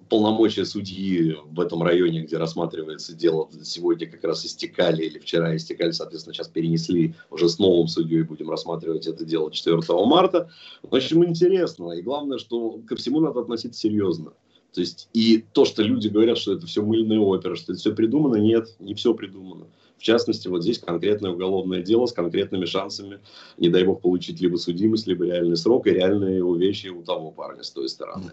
Полномочия 0.08 0.64
судьи 0.64 1.36
в 1.44 1.60
этом 1.60 1.82
районе, 1.82 2.22
где 2.22 2.38
рассматривается 2.38 3.14
дело, 3.14 3.48
сегодня 3.62 4.10
как 4.10 4.24
раз 4.24 4.44
истекали, 4.44 5.04
или 5.04 5.18
вчера 5.20 5.54
истекали, 5.54 5.92
соответственно, 5.92 6.34
сейчас 6.34 6.48
перенесли 6.48 7.14
уже 7.30 7.48
с 7.48 7.60
новым 7.60 7.86
судьей, 7.86 8.22
будем 8.22 8.50
рассматривать 8.50 9.06
это 9.06 9.24
дело 9.24 9.52
4 9.52 9.80
марта. 10.06 10.50
В 10.82 10.94
общем, 10.94 11.24
интересно. 11.24 11.92
И 11.92 12.02
главное, 12.02 12.38
что 12.38 12.80
ко 12.86 12.96
всему 12.96 13.20
надо 13.20 13.40
относиться 13.40 13.80
серьезно. 13.80 14.32
То 14.72 14.80
есть, 14.80 15.08
и 15.12 15.44
то, 15.52 15.64
что 15.64 15.82
люди 15.82 16.08
говорят, 16.08 16.38
что 16.38 16.54
это 16.54 16.66
все 16.66 16.82
мыльная 16.82 17.18
опера, 17.18 17.56
что 17.56 17.72
это 17.72 17.80
все 17.80 17.94
придумано, 17.94 18.36
нет, 18.36 18.74
не 18.78 18.94
все 18.94 19.12
придумано. 19.12 19.66
В 19.98 20.02
частности, 20.02 20.48
вот 20.48 20.62
здесь 20.62 20.78
конкретное 20.78 21.30
уголовное 21.30 21.82
дело 21.82 22.06
с 22.06 22.12
конкретными 22.12 22.64
шансами, 22.64 23.20
не 23.58 23.68
дай 23.68 23.84
бог, 23.84 24.00
получить 24.00 24.40
либо 24.40 24.56
судимость, 24.56 25.06
либо 25.06 25.26
реальный 25.26 25.56
срок 25.56 25.86
и 25.86 25.90
реальные 25.90 26.42
увечья 26.42 26.90
у 26.90 27.02
того 27.02 27.30
парня 27.30 27.62
с 27.62 27.70
той 27.70 27.88
стороны. 27.88 28.32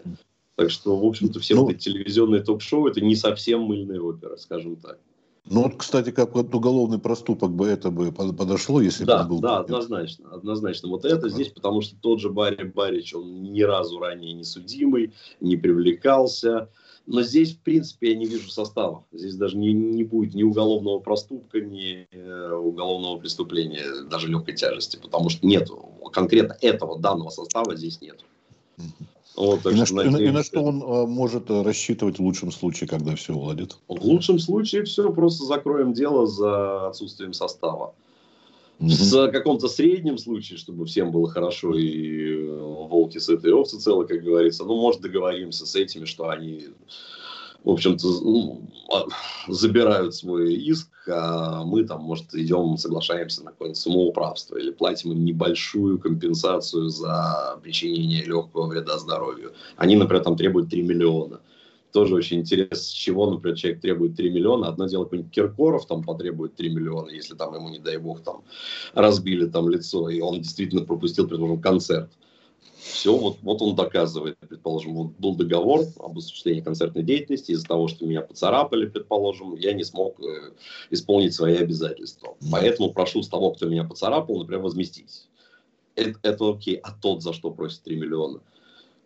Так 0.56 0.70
что, 0.70 0.96
в 0.96 1.04
общем-то, 1.04 1.40
все 1.40 1.54
ну, 1.54 1.72
телевизионные 1.72 2.42
ток-шоу 2.42 2.86
это 2.86 3.00
не 3.00 3.16
совсем 3.16 3.62
мыльная 3.62 4.00
опера, 4.00 4.36
скажем 4.36 4.76
так. 4.76 4.98
Ну 5.46 5.62
вот, 5.62 5.76
кстати, 5.76 6.10
как 6.10 6.34
вот 6.34 6.54
уголовный 6.54 6.98
проступок 6.98 7.50
бы 7.50 7.66
это 7.66 7.90
бы 7.90 8.12
подошло, 8.12 8.80
если 8.80 9.04
да, 9.04 9.24
бы 9.24 9.30
был. 9.30 9.40
Да, 9.40 9.58
однозначно, 9.58 10.30
однозначно. 10.30 10.88
Вот 10.88 11.04
это 11.04 11.28
здесь, 11.28 11.48
потому 11.48 11.80
что 11.80 11.96
тот 12.00 12.20
же 12.20 12.30
Барри 12.30 12.64
Барич, 12.64 13.14
он 13.14 13.42
ни 13.42 13.62
разу 13.62 13.98
ранее 13.98 14.32
не 14.32 14.44
судимый, 14.44 15.14
не 15.40 15.56
привлекался. 15.56 16.68
Но 17.06 17.22
здесь, 17.22 17.54
в 17.54 17.60
принципе, 17.60 18.10
я 18.10 18.16
не 18.16 18.26
вижу 18.26 18.50
состава. 18.50 19.04
Здесь 19.10 19.34
даже 19.34 19.56
не, 19.56 19.72
не 19.72 20.04
будет 20.04 20.34
ни 20.34 20.42
уголовного 20.44 21.00
проступка, 21.00 21.60
ни 21.60 22.06
э, 22.12 22.52
уголовного 22.52 23.18
преступления, 23.18 23.84
даже 24.08 24.28
легкой 24.28 24.54
тяжести, 24.54 24.96
потому 25.02 25.30
что 25.30 25.44
нет 25.44 25.68
конкретно 26.12 26.56
этого 26.60 26.98
данного 26.98 27.30
состава 27.30 27.76
здесь 27.76 28.00
нет. 28.00 28.24
Вот, 29.36 29.64
и, 29.64 29.74
на 29.74 29.86
что, 29.86 29.94
надеюсь, 29.94 30.28
и 30.28 30.32
на 30.32 30.42
что 30.42 30.62
он 30.62 30.82
а, 30.82 31.06
может 31.06 31.50
э, 31.50 31.62
рассчитывать 31.62 32.18
в 32.18 32.22
лучшем 32.22 32.50
случае, 32.50 32.88
когда 32.88 33.14
все 33.14 33.32
уладит? 33.32 33.76
В 33.88 34.04
лучшем 34.04 34.38
случае 34.38 34.84
все, 34.84 35.12
просто 35.12 35.44
закроем 35.44 35.92
дело 35.92 36.26
за 36.26 36.88
отсутствием 36.88 37.32
состава. 37.32 37.94
Mm-hmm. 38.80 39.28
В 39.28 39.32
каком-то 39.32 39.68
среднем 39.68 40.18
случае, 40.18 40.58
чтобы 40.58 40.86
всем 40.86 41.12
было 41.12 41.28
хорошо 41.28 41.74
и 41.74 42.32
э, 42.32 42.58
волки 42.58 43.18
сытые, 43.18 43.54
овцы 43.54 43.78
целы, 43.78 44.06
как 44.06 44.22
говорится, 44.22 44.64
ну, 44.64 44.80
может, 44.80 45.00
договоримся 45.00 45.66
с 45.66 45.76
этими, 45.76 46.06
что 46.06 46.28
они 46.28 46.68
в 47.64 47.70
общем-то, 47.70 48.06
ну, 48.22 48.62
а, 48.92 49.04
забирают 49.48 50.14
свой 50.14 50.54
иск, 50.54 50.88
а 51.08 51.64
мы 51.64 51.84
там, 51.84 52.02
может, 52.02 52.34
идем, 52.34 52.76
соглашаемся 52.76 53.44
на 53.44 53.50
какое-нибудь 53.50 53.80
самоуправство 53.80 54.56
или 54.56 54.70
платим 54.70 55.12
им 55.12 55.24
небольшую 55.24 55.98
компенсацию 55.98 56.88
за 56.88 57.58
причинение 57.62 58.24
легкого 58.24 58.66
вреда 58.66 58.98
здоровью. 58.98 59.52
Они, 59.76 59.96
например, 59.96 60.24
там 60.24 60.36
требуют 60.36 60.70
3 60.70 60.82
миллиона. 60.82 61.40
Тоже 61.92 62.14
очень 62.14 62.40
интересно, 62.40 62.76
с 62.76 62.88
чего, 62.88 63.28
например, 63.28 63.58
человек 63.58 63.80
требует 63.80 64.16
3 64.16 64.30
миллиона. 64.30 64.68
Одно 64.68 64.86
дело, 64.86 65.04
какой-нибудь 65.04 65.32
Киркоров 65.32 65.86
там 65.86 66.04
потребует 66.04 66.54
3 66.54 66.70
миллиона, 66.70 67.10
если 67.10 67.34
там 67.34 67.54
ему, 67.54 67.68
не 67.68 67.80
дай 67.80 67.98
бог, 67.98 68.22
там 68.22 68.42
разбили 68.94 69.46
там 69.46 69.68
лицо, 69.68 70.08
и 70.08 70.20
он 70.20 70.40
действительно 70.40 70.84
пропустил, 70.84 71.26
предположим, 71.26 71.60
концерт. 71.60 72.10
Все, 72.82 73.16
вот, 73.16 73.38
вот 73.42 73.62
он 73.62 73.74
доказывает, 73.74 74.38
предположим, 74.38 74.94
вот 74.94 75.12
был 75.18 75.34
договор 75.34 75.84
об 75.98 76.18
осуществлении 76.18 76.60
концертной 76.60 77.02
деятельности, 77.02 77.52
из-за 77.52 77.66
того, 77.66 77.88
что 77.88 78.06
меня 78.06 78.22
поцарапали, 78.22 78.86
предположим, 78.86 79.54
я 79.54 79.72
не 79.72 79.84
смог 79.84 80.18
э, 80.20 80.52
исполнить 80.90 81.34
свои 81.34 81.56
обязательства. 81.56 82.36
Поэтому 82.50 82.92
прошу 82.92 83.22
с 83.22 83.28
того, 83.28 83.52
кто 83.52 83.66
меня 83.66 83.84
поцарапал, 83.84 84.38
например, 84.38 84.62
возместить. 84.62 85.28
Это, 85.94 86.18
это 86.22 86.50
окей, 86.50 86.76
а 86.76 86.92
тот 86.92 87.22
за 87.22 87.32
что 87.32 87.50
просит 87.50 87.82
3 87.82 87.96
миллиона? 87.96 88.40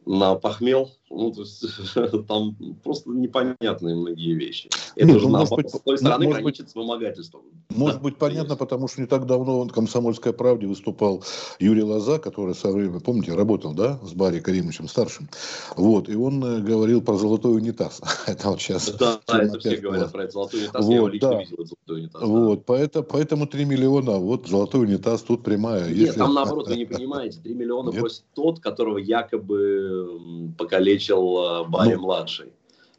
на 0.07 0.35
похмел, 0.35 0.91
ну, 1.11 1.33
то 1.33 1.43
есть, 1.43 1.65
там 2.29 2.57
просто 2.83 3.11
непонятные 3.11 3.95
многие 3.95 4.35
вещи. 4.35 4.71
Это 4.97 5.07
Нет, 5.07 5.21
же 5.21 5.27
ну, 5.27 5.33
наоборот, 5.33 5.65
быть, 5.65 5.75
с 5.75 5.81
той 5.81 5.99
стороны 5.99 6.25
может 6.25 6.43
граничит 6.43 6.65
быть, 6.65 6.73
с 6.73 6.75
вымогательством. 6.75 7.43
Может 7.71 7.97
да, 7.97 8.03
быть 8.03 8.17
понятно, 8.17 8.57
потому 8.57 8.89
что 8.89 9.01
не 9.01 9.07
так 9.07 9.27
давно 9.27 9.65
в 9.65 9.69
«Комсомольской 9.69 10.33
правде» 10.33 10.67
выступал 10.67 11.23
Юрий 11.59 11.83
Лоза, 11.83 12.19
который 12.19 12.55
со 12.55 12.71
временем, 12.71 13.01
помните, 13.01 13.35
работал, 13.35 13.75
да, 13.75 13.99
с 14.03 14.13
Барри 14.13 14.41
Каримовичем 14.41 14.89
старшим. 14.89 15.29
Вот, 15.77 16.09
и 16.09 16.17
он 16.17 16.43
э, 16.43 16.61
говорил 16.61 17.03
про 17.03 17.17
золотой 17.17 17.57
унитаз. 17.57 18.01
это 18.27 18.49
вот 18.49 18.61
сейчас... 18.61 18.91
Да, 18.93 19.21
да 19.27 19.43
это 19.43 19.59
все 19.59 19.77
говорят 19.77 20.11
про 20.11 20.29
золотой 20.31 20.61
унитаз, 20.61 20.85
вот, 20.85 20.91
я 20.91 20.97
его 20.97 21.09
лично 21.09 21.31
да. 21.31 21.39
видел, 21.39 21.57
золотой 21.57 22.01
унитаз. 22.01 22.23
Вот, 22.23 22.59
да. 22.59 22.65
поэтому, 22.67 23.05
поэтому 23.05 23.47
3 23.47 23.65
миллиона, 23.65 24.13
вот 24.13 24.49
золотой 24.49 24.83
унитаз, 24.83 25.23
тут 25.23 25.45
прямая. 25.45 25.87
Нет, 25.89 25.97
Если... 25.97 26.19
там 26.19 26.35
наоборот, 26.35 26.69
вы 26.69 26.77
не 26.77 26.87
понимаете, 26.87 27.41
3 27.41 27.55
миллиона 27.55 27.93
просит 27.93 28.23
тот, 28.35 28.61
которого 28.61 28.99
якобы 28.99 30.53
покалечил 30.57 30.94
э, 30.97 31.69
Барри 31.69 31.95
ну, 31.95 32.03
младший. 32.03 32.53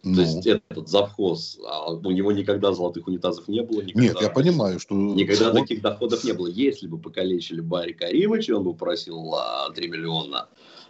Ну. 0.03 0.15
То 0.15 0.21
есть 0.21 0.45
этот 0.45 0.87
завхоз, 0.87 1.57
а 1.67 1.91
у 1.91 2.11
него 2.11 2.31
никогда 2.31 2.71
золотых 2.73 3.07
унитазов 3.07 3.47
не 3.47 3.63
было. 3.63 3.81
Никогда, 3.81 4.07
Нет, 4.07 4.17
я 4.21 4.29
понимаю, 4.29 4.79
что... 4.79 4.93
Никогда 4.93 5.49
он... 5.49 5.55
таких 5.55 5.81
доходов 5.81 6.23
не 6.23 6.33
было. 6.33 6.47
Если 6.47 6.87
бы 6.87 6.99
покалечили 6.99 7.59
Барри 7.59 7.93
Каримовича, 7.93 8.55
он 8.55 8.63
бы 8.63 8.75
просил 8.75 9.33
3 9.73 9.87
миллиона 9.87 10.47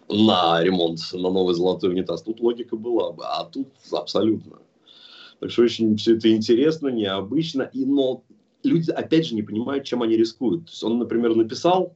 на 0.10 0.62
ремонт, 0.62 1.00
на 1.14 1.30
новый 1.30 1.56
золотой 1.56 1.92
унитаз. 1.92 2.24
Тут 2.24 2.42
логика 2.42 2.76
была 2.76 3.12
бы, 3.12 3.24
а 3.26 3.46
тут 3.46 3.70
абсолютно. 3.92 4.58
Так 5.40 5.52
что 5.52 5.64
очень 5.64 5.96
все 5.98 6.16
это 6.18 6.30
интересно, 6.32 6.90
необычно. 6.90 7.64
И, 7.74 7.86
но 7.86 8.24
люди, 8.64 8.92
опять 8.92 9.28
же, 9.28 9.36
не 9.36 9.44
понимают, 9.44 9.86
чем 9.86 10.02
они 10.02 10.18
рискуют. 10.18 10.66
То 10.66 10.72
есть 10.72 10.84
он, 10.84 11.00
например, 11.00 11.36
написал 11.36 11.96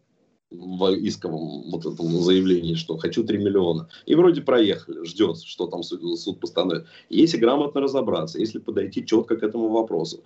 в 0.52 0.94
исковом 0.96 1.70
вот 1.70 1.86
этом 1.86 2.08
заявлении, 2.22 2.74
что 2.74 2.98
хочу 2.98 3.24
3 3.24 3.38
миллиона. 3.38 3.88
И 4.06 4.16
вроде 4.16 4.42
проехали, 4.42 5.06
ждет, 5.06 5.42
что 5.42 5.68
там 5.68 5.84
суд, 5.84 6.20
суд 6.20 6.40
постановит. 6.40 6.88
Если 7.10 7.38
грамотно 7.38 7.82
разобраться, 7.82 8.40
если 8.40 8.60
подойти 8.60 9.06
четко 9.06 9.38
к 9.38 9.44
этому 9.44 9.70
вопросу, 9.70 10.24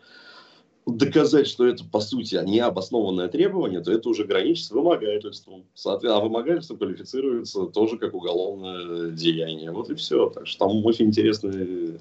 доказать, 0.86 1.48
что 1.48 1.66
это, 1.66 1.84
по 1.86 2.00
сути, 2.00 2.40
необоснованное 2.46 3.28
требование, 3.28 3.82
то 3.82 3.92
это 3.92 4.10
уже 4.10 4.26
граничит 4.26 4.66
с 4.66 4.72
вымогательством. 4.72 5.66
Соответственно, 5.74 6.18
а 6.18 6.24
вымогательство 6.24 6.76
квалифицируется 6.76 7.66
тоже 7.68 7.98
как 7.98 8.14
уголовное 8.14 9.12
деяние. 9.12 9.72
Вот 9.72 9.90
и 9.90 9.96
все. 9.96 10.30
Так 10.30 10.48
что 10.48 10.66
там 10.66 10.86
очень 10.86 11.06
интересные 11.06 12.00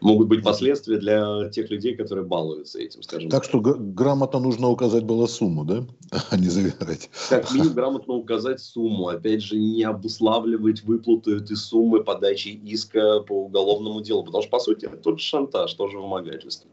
могут 0.00 0.28
быть 0.28 0.42
последствия 0.42 0.98
для 0.98 1.48
тех 1.50 1.70
людей, 1.70 1.96
которые 1.96 2.24
балуются 2.24 2.78
этим, 2.78 3.02
скажем 3.02 3.30
так. 3.30 3.40
Так 3.40 3.48
что 3.48 3.60
грамотно 3.60 4.40
нужно 4.40 4.68
указать 4.68 5.04
было 5.04 5.26
сумму, 5.26 5.64
да? 5.64 5.84
А 6.30 6.36
не 6.36 6.48
завирать. 6.48 7.10
Как 7.28 7.52
минимум 7.52 7.74
грамотно 7.74 8.14
указать 8.14 8.60
сумму. 8.60 9.08
Опять 9.08 9.42
же, 9.42 9.58
не 9.58 9.82
обуславливать 9.82 10.82
выплату 10.84 11.36
этой 11.36 11.56
суммы 11.56 12.02
подачи 12.02 12.48
иска 12.48 13.20
по 13.20 13.44
уголовному 13.44 14.00
делу. 14.00 14.24
Потому 14.24 14.42
что, 14.42 14.50
по 14.50 14.58
сути, 14.58 14.86
это 14.86 14.96
тот 14.96 15.18
же 15.18 15.24
шантаж, 15.24 15.74
тоже 15.74 15.98
вымогательство 15.98 16.68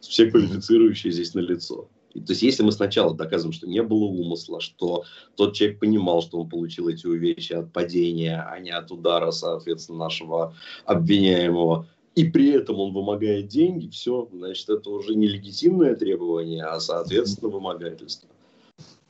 все 0.00 0.30
квалифицирующие 0.30 1.12
здесь 1.12 1.34
на 1.34 1.40
лицо. 1.40 1.88
То 2.12 2.32
есть, 2.32 2.42
если 2.42 2.64
мы 2.64 2.72
сначала 2.72 3.14
доказываем, 3.14 3.52
что 3.52 3.68
не 3.68 3.82
было 3.82 4.04
умысла, 4.04 4.60
что 4.60 5.04
тот 5.36 5.54
человек 5.54 5.78
понимал, 5.78 6.22
что 6.22 6.40
он 6.40 6.48
получил 6.48 6.88
эти 6.88 7.06
увечья 7.06 7.60
от 7.60 7.72
падения, 7.72 8.42
а 8.42 8.58
не 8.58 8.70
от 8.70 8.90
удара, 8.90 9.30
соответственно, 9.30 9.98
нашего 9.98 10.54
обвиняемого, 10.86 11.86
и 12.16 12.24
при 12.24 12.50
этом 12.50 12.80
он 12.80 12.92
вымогает 12.92 13.46
деньги, 13.46 13.88
все, 13.88 14.28
значит, 14.32 14.68
это 14.68 14.90
уже 14.90 15.14
не 15.14 15.28
легитимное 15.28 15.94
требование, 15.94 16.64
а, 16.64 16.80
соответственно, 16.80 17.50
вымогательство. 17.50 18.28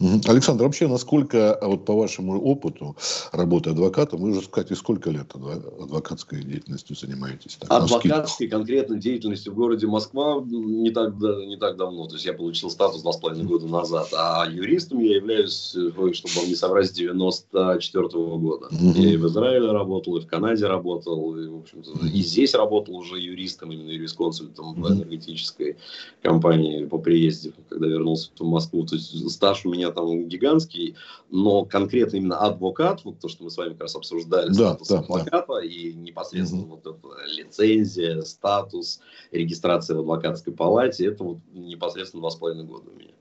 Александр, 0.01 0.65
вообще, 0.65 0.89
насколько, 0.89 1.55
а 1.55 1.69
вот 1.69 1.85
по 1.85 1.95
вашему 1.95 2.41
опыту 2.41 2.97
работы 3.33 3.71
адвоката, 3.71 4.17
вы 4.17 4.31
уже, 4.31 4.41
кстати, 4.41 4.73
сколько 4.73 5.11
лет 5.11 5.31
адвокатской 5.35 6.43
деятельностью 6.43 6.97
занимаетесь? 6.97 7.59
Так, 7.61 7.71
адвокатской 7.71 8.49
конкретной 8.49 8.99
деятельностью 8.99 9.53
в 9.53 9.57
городе 9.57 9.87
Москва 9.87 10.43
не 10.43 10.91
так, 10.91 11.13
не 11.21 11.59
так 11.59 11.77
давно. 11.77 12.07
То 12.07 12.15
есть 12.15 12.25
я 12.25 12.33
получил 12.33 12.71
статус 12.71 13.03
два 13.03 13.13
с 13.13 13.19
половиной 13.19 13.45
года 13.45 13.67
назад. 13.67 14.09
А 14.17 14.47
юристом 14.51 15.01
я 15.01 15.17
являюсь, 15.17 15.77
чтобы 16.13 16.35
вам 16.35 16.49
не 16.49 16.55
соврать, 16.55 16.87
с 16.87 16.93
94 16.93 18.05
-го 18.07 18.39
года. 18.39 18.69
Угу. 18.73 18.93
Я 18.99 19.13
и 19.13 19.17
в 19.19 19.27
Израиле 19.27 19.71
работал, 19.71 20.17
и 20.17 20.21
в 20.21 20.27
Канаде 20.27 20.67
работал, 20.67 21.37
и, 21.37 21.47
в 21.47 21.59
общем-то, 21.59 21.91
угу. 21.91 22.07
и 22.07 22.23
здесь 22.23 22.55
работал 22.55 22.97
уже 22.97 23.19
юристом, 23.19 23.71
именно 23.71 23.91
юрисконсультом 23.91 24.69
угу. 24.71 24.81
в 24.81 24.93
энергетической 24.93 25.77
компании 26.23 26.87
по 26.87 26.97
приезде, 26.97 27.53
когда 27.69 27.87
вернулся 27.87 28.31
в 28.39 28.45
Москву. 28.45 28.87
То 28.87 28.95
есть 28.97 29.31
стаж 29.31 29.67
у 29.67 29.71
меня 29.71 29.90
там 29.93 30.29
гигантский, 30.29 30.97
но 31.31 31.65
конкретно 31.65 32.17
именно 32.17 32.39
адвокат, 32.39 33.05
вот 33.05 33.21
то, 33.21 33.29
что 33.29 33.45
мы 33.45 33.51
с 33.51 33.57
вами 33.57 33.73
как 33.73 33.83
раз 33.83 33.97
обсуждали, 33.97 34.49
да, 34.49 34.75
статус 34.75 34.89
да, 34.89 34.99
адвоката 34.99 35.55
да. 35.55 35.65
и 35.65 35.93
непосредственно 35.93 36.63
угу. 36.63 36.81
вот 36.85 36.87
эта 36.87 37.31
лицензия, 37.31 38.23
статус, 38.23 39.01
регистрация 39.31 39.97
в 39.97 40.01
адвокатской 40.01 40.53
палате, 40.53 41.07
это 41.07 41.25
вот 41.25 41.39
непосредственно 41.53 42.23
два 42.23 42.31
с 42.31 42.37
половиной 42.37 42.65
года 42.65 42.91
у 42.91 42.99
меня. 42.99 43.13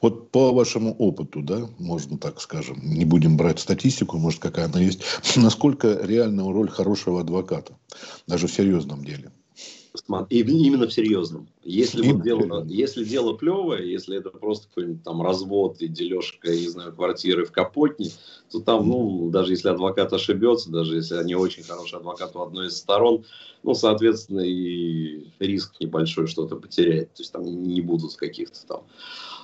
Вот 0.00 0.30
по 0.30 0.52
вашему 0.52 0.94
опыту, 0.94 1.42
да, 1.42 1.68
можно 1.78 2.18
так 2.18 2.40
скажем, 2.40 2.78
не 2.82 3.04
будем 3.04 3.36
брать 3.36 3.60
статистику, 3.60 4.18
может, 4.18 4.40
какая 4.40 4.66
она 4.66 4.80
есть, 4.80 5.02
насколько 5.36 6.00
реальная 6.02 6.52
роль 6.52 6.68
хорошего 6.68 7.20
адвоката, 7.20 7.76
даже 8.26 8.46
в 8.46 8.52
серьезном 8.52 9.04
деле? 9.04 9.32
И 10.28 10.40
именно 10.40 10.86
в 10.86 10.92
серьезном. 10.92 11.48
Если, 11.62 12.10
вот 12.10 12.22
дело, 12.22 12.64
если 12.66 13.04
дело 13.04 13.34
плевое, 13.34 13.90
если 13.90 14.16
это 14.16 14.30
просто 14.30 14.68
какой-нибудь 14.68 15.02
там 15.02 15.20
развод 15.20 15.82
и 15.82 15.88
дележка, 15.88 16.48
не 16.48 16.68
знаю, 16.68 16.94
квартиры 16.94 17.44
в 17.44 17.52
Капотне, 17.52 18.10
то 18.50 18.60
там, 18.60 18.88
ну, 18.88 19.28
даже 19.30 19.52
если 19.52 19.68
адвокат 19.68 20.10
ошибется, 20.14 20.70
даже 20.70 20.96
если 20.96 21.16
они 21.16 21.34
очень 21.34 21.62
хороший 21.62 21.98
адвокат 21.98 22.34
у 22.34 22.40
одной 22.40 22.68
из 22.68 22.78
сторон, 22.78 23.26
ну, 23.62 23.74
соответственно, 23.74 24.40
и 24.40 25.26
риск 25.38 25.74
небольшой 25.80 26.28
что-то 26.28 26.56
потерять. 26.56 27.12
То 27.12 27.22
есть 27.22 27.32
там 27.32 27.44
не 27.44 27.82
будут 27.82 28.16
каких-то 28.16 28.66
там 28.66 28.84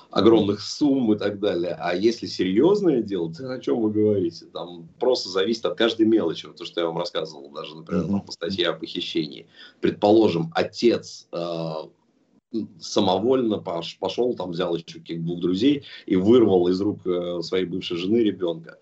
огромных 0.09 0.61
сумм 0.61 1.13
и 1.13 1.17
так 1.17 1.39
далее. 1.39 1.77
А 1.79 1.93
если 1.93 2.25
серьезное 2.25 3.03
дело, 3.03 3.31
то 3.31 3.53
о 3.53 3.59
чем 3.59 3.81
вы 3.81 3.91
говорите? 3.91 4.45
Там 4.45 4.89
просто 4.99 5.29
зависит 5.29 5.65
от 5.65 5.77
каждой 5.77 6.07
мелочи. 6.07 6.47
Вот 6.47 6.55
то, 6.55 6.65
что 6.65 6.81
я 6.81 6.87
вам 6.87 6.97
рассказывал, 6.97 7.51
даже, 7.51 7.75
например, 7.75 8.05
mm-hmm. 8.05 8.25
по 8.25 8.31
статье 8.31 8.69
о 8.69 8.73
похищении. 8.73 9.47
Предположим, 9.81 10.51
отец 10.55 11.27
э, 11.31 11.73
самовольно 12.79 13.57
пошел, 13.57 14.35
там 14.35 14.51
взял 14.51 14.75
еще 14.75 14.99
двух 14.99 15.39
друзей 15.39 15.83
и 16.05 16.15
вырвал 16.15 16.67
из 16.67 16.79
рук 16.81 17.05
э, 17.05 17.41
своей 17.41 17.65
бывшей 17.65 17.97
жены 17.97 18.17
ребенка 18.17 18.77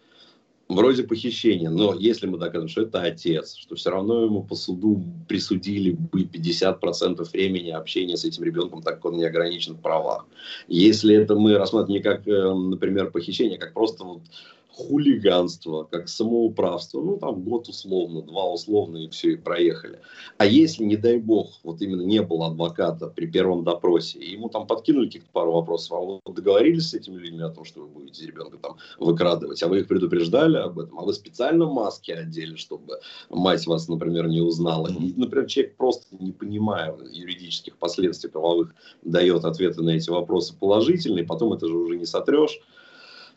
вроде 0.67 1.03
похищения, 1.03 1.69
но 1.69 1.93
если 1.93 2.27
мы 2.27 2.37
докажем, 2.37 2.67
что 2.67 2.81
это 2.81 3.01
отец, 3.01 3.55
что 3.55 3.75
все 3.75 3.91
равно 3.91 4.23
ему 4.23 4.43
по 4.43 4.55
суду 4.55 5.03
присудили 5.27 5.91
бы 5.91 6.23
50% 6.23 7.23
времени 7.31 7.69
общения 7.69 8.17
с 8.17 8.25
этим 8.25 8.43
ребенком, 8.43 8.81
так 8.81 8.95
как 8.95 9.05
он 9.05 9.17
не 9.17 9.25
ограничен 9.25 9.75
в 9.75 9.81
правах. 9.81 10.25
Если 10.67 11.15
это 11.15 11.35
мы 11.35 11.57
рассматриваем 11.57 11.95
не 11.97 12.03
как, 12.03 12.27
э, 12.27 12.53
например, 12.53 13.11
похищение, 13.11 13.57
а 13.57 13.61
как 13.61 13.73
просто 13.73 14.03
вот 14.03 14.21
хулиганство, 14.75 15.87
как 15.89 16.09
самоуправство, 16.09 17.01
ну 17.01 17.17
там 17.17 17.43
год 17.43 17.69
условно, 17.69 18.21
два 18.21 18.51
условно 18.51 18.97
и 18.97 19.09
все, 19.09 19.33
и 19.33 19.37
проехали. 19.37 19.99
А 20.37 20.45
если, 20.45 20.83
не 20.83 20.97
дай 20.97 21.17
бог, 21.17 21.59
вот 21.63 21.81
именно 21.81 22.01
не 22.01 22.21
было 22.21 22.47
адвоката 22.47 23.07
при 23.07 23.25
первом 23.25 23.63
допросе, 23.63 24.19
и 24.19 24.33
ему 24.33 24.49
там 24.49 24.67
подкинули 24.67 25.05
каких-то 25.05 25.29
пару 25.31 25.53
вопросов, 25.53 25.93
а 25.93 26.01
вы 26.01 26.33
договорились 26.33 26.89
с 26.89 26.93
этими 26.93 27.15
людьми 27.15 27.41
о 27.41 27.49
том, 27.49 27.63
что 27.63 27.81
вы 27.81 27.87
будете 27.87 28.25
ребенка 28.25 28.57
там 28.57 28.77
выкрадывать, 28.99 29.63
а 29.63 29.67
вы 29.67 29.79
их 29.79 29.87
предупреждали 29.87 30.57
об 30.57 30.77
этом, 30.77 30.99
а 30.99 31.03
вы 31.03 31.13
специально 31.13 31.65
маски 31.65 32.11
одели, 32.11 32.55
чтобы 32.55 32.99
мать 33.29 33.65
вас, 33.67 33.87
например, 33.87 34.27
не 34.27 34.41
узнала. 34.41 34.89
И, 34.89 35.13
например, 35.15 35.47
человек 35.47 35.77
просто 35.77 36.05
не 36.19 36.33
понимая 36.33 36.95
юридических 37.11 37.77
последствий 37.77 38.29
правовых, 38.29 38.75
дает 39.03 39.45
ответы 39.45 39.81
на 39.81 39.91
эти 39.91 40.09
вопросы 40.09 40.53
положительные, 40.59 41.23
потом 41.23 41.53
это 41.53 41.67
же 41.67 41.77
уже 41.77 41.95
не 41.95 42.05
сотрешь 42.05 42.59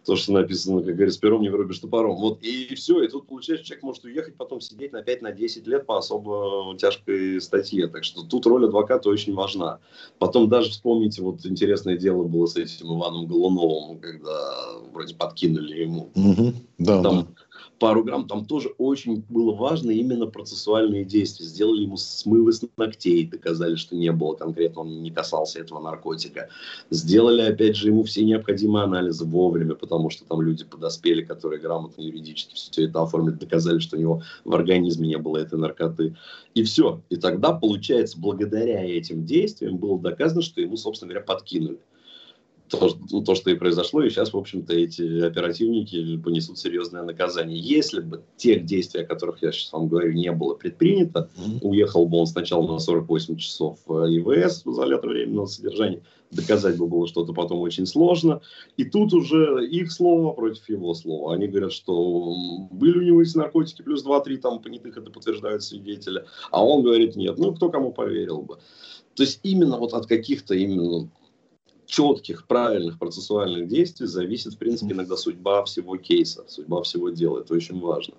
то, 0.08 0.16
что 0.16 0.32
написано, 0.32 0.80
как 0.82 0.94
говорится, 0.94 1.20
пером 1.20 1.42
не 1.42 1.50
вырубишь 1.50 1.80
топором. 1.80 2.16
Вот 2.16 2.38
и 2.40 2.74
все, 2.74 3.02
и 3.02 3.08
тут 3.08 3.26
получается, 3.26 3.66
человек 3.66 3.82
может 3.82 4.04
уехать, 4.04 4.36
потом 4.36 4.62
сидеть 4.62 4.90
на 4.90 5.02
5-10 5.02 5.18
на 5.20 5.32
10 5.32 5.66
лет 5.66 5.84
по 5.84 5.98
особо 5.98 6.74
тяжкой 6.78 7.38
статье. 7.42 7.88
Так 7.88 8.04
что 8.04 8.22
тут 8.22 8.46
роль 8.46 8.64
адвоката 8.64 9.10
очень 9.10 9.34
важна. 9.34 9.80
Потом 10.18 10.48
даже 10.48 10.70
вспомните, 10.70 11.20
вот 11.20 11.44
интересное 11.44 11.98
дело 11.98 12.22
было 12.24 12.46
с 12.46 12.56
этим 12.56 12.96
Иваном 12.96 13.26
Голуновым, 13.26 13.98
когда 13.98 14.78
вроде 14.94 15.14
подкинули 15.14 15.82
ему. 15.82 16.08
Угу. 16.14 16.54
Да, 16.78 17.02
там, 17.02 17.28
да 17.36 17.47
пару 17.78 18.04
грамм, 18.04 18.26
там 18.26 18.44
тоже 18.44 18.70
очень 18.78 19.24
было 19.28 19.54
важно 19.54 19.90
именно 19.90 20.26
процессуальные 20.26 21.04
действия. 21.04 21.46
Сделали 21.46 21.82
ему 21.82 21.96
смывы 21.96 22.52
с 22.52 22.62
ногтей, 22.76 23.26
доказали, 23.26 23.76
что 23.76 23.96
не 23.96 24.10
было 24.12 24.34
конкретно, 24.34 24.82
он 24.82 25.02
не 25.02 25.10
касался 25.10 25.60
этого 25.60 25.80
наркотика. 25.80 26.48
Сделали, 26.90 27.42
опять 27.42 27.76
же, 27.76 27.88
ему 27.88 28.02
все 28.02 28.24
необходимые 28.24 28.84
анализы 28.84 29.24
вовремя, 29.24 29.74
потому 29.74 30.10
что 30.10 30.24
там 30.24 30.42
люди 30.42 30.64
подоспели, 30.64 31.22
которые 31.22 31.60
грамотно 31.60 32.02
юридически 32.02 32.54
все 32.54 32.84
это 32.86 33.02
оформили, 33.02 33.34
доказали, 33.34 33.78
что 33.78 33.96
у 33.96 34.00
него 34.00 34.22
в 34.44 34.54
организме 34.54 35.08
не 35.08 35.18
было 35.18 35.38
этой 35.38 35.58
наркоты. 35.58 36.16
И 36.54 36.62
все. 36.62 37.00
И 37.08 37.16
тогда, 37.16 37.52
получается, 37.52 38.18
благодаря 38.18 38.84
этим 38.84 39.24
действиям 39.24 39.78
было 39.78 39.98
доказано, 39.98 40.42
что 40.42 40.60
ему, 40.60 40.76
собственно 40.76 41.10
говоря, 41.10 41.24
подкинули 41.24 41.78
то, 42.68 43.20
то, 43.22 43.34
что 43.34 43.50
и 43.50 43.54
произошло, 43.54 44.02
и 44.02 44.10
сейчас, 44.10 44.32
в 44.32 44.36
общем-то, 44.36 44.74
эти 44.74 45.20
оперативники 45.20 46.16
понесут 46.18 46.58
серьезное 46.58 47.02
наказание. 47.02 47.58
Если 47.58 48.00
бы 48.00 48.22
тех 48.36 48.64
действий, 48.64 49.02
о 49.02 49.06
которых 49.06 49.42
я 49.42 49.52
сейчас 49.52 49.72
вам 49.72 49.88
говорю, 49.88 50.12
не 50.12 50.30
было 50.32 50.54
предпринято, 50.54 51.30
mm-hmm. 51.36 51.58
уехал 51.62 52.06
бы 52.06 52.18
он 52.18 52.26
сначала 52.26 52.66
на 52.66 52.78
48 52.78 53.36
часов 53.36 53.78
в 53.86 54.06
ИВС, 54.06 54.64
в 54.64 54.72
изолятор 54.72 55.10
временного 55.10 55.46
содержания, 55.46 56.02
доказать 56.30 56.76
бы 56.76 56.86
было 56.86 57.06
что-то 57.06 57.32
потом 57.32 57.60
очень 57.60 57.86
сложно. 57.86 58.40
И 58.76 58.84
тут 58.84 59.12
уже 59.12 59.66
их 59.66 59.90
слово 59.90 60.32
против 60.32 60.68
его 60.68 60.94
слова. 60.94 61.34
Они 61.34 61.48
говорят, 61.48 61.72
что 61.72 62.34
были 62.70 62.98
у 62.98 63.02
него 63.02 63.22
эти 63.22 63.36
наркотики, 63.36 63.82
плюс 63.82 64.04
2-3 64.04 64.36
там 64.38 64.60
понятых 64.60 64.96
это 64.96 65.10
подтверждают 65.10 65.62
свидетели. 65.62 66.24
А 66.50 66.64
он 66.64 66.82
говорит, 66.82 67.16
нет, 67.16 67.38
ну 67.38 67.54
кто 67.54 67.70
кому 67.70 67.92
поверил 67.92 68.42
бы. 68.42 68.58
То 69.14 69.24
есть 69.24 69.40
именно 69.42 69.78
вот 69.78 69.94
от 69.94 70.06
каких-то 70.06 70.54
именно 70.54 71.08
четких, 71.88 72.46
правильных 72.46 72.98
процессуальных 72.98 73.66
действий 73.66 74.06
зависит, 74.06 74.54
в 74.54 74.58
принципе, 74.58 74.92
иногда 74.92 75.16
судьба 75.16 75.64
всего 75.64 75.96
кейса, 75.96 76.44
судьба 76.46 76.82
всего 76.82 77.08
дела. 77.10 77.40
Это 77.40 77.54
очень 77.54 77.80
важно. 77.80 78.14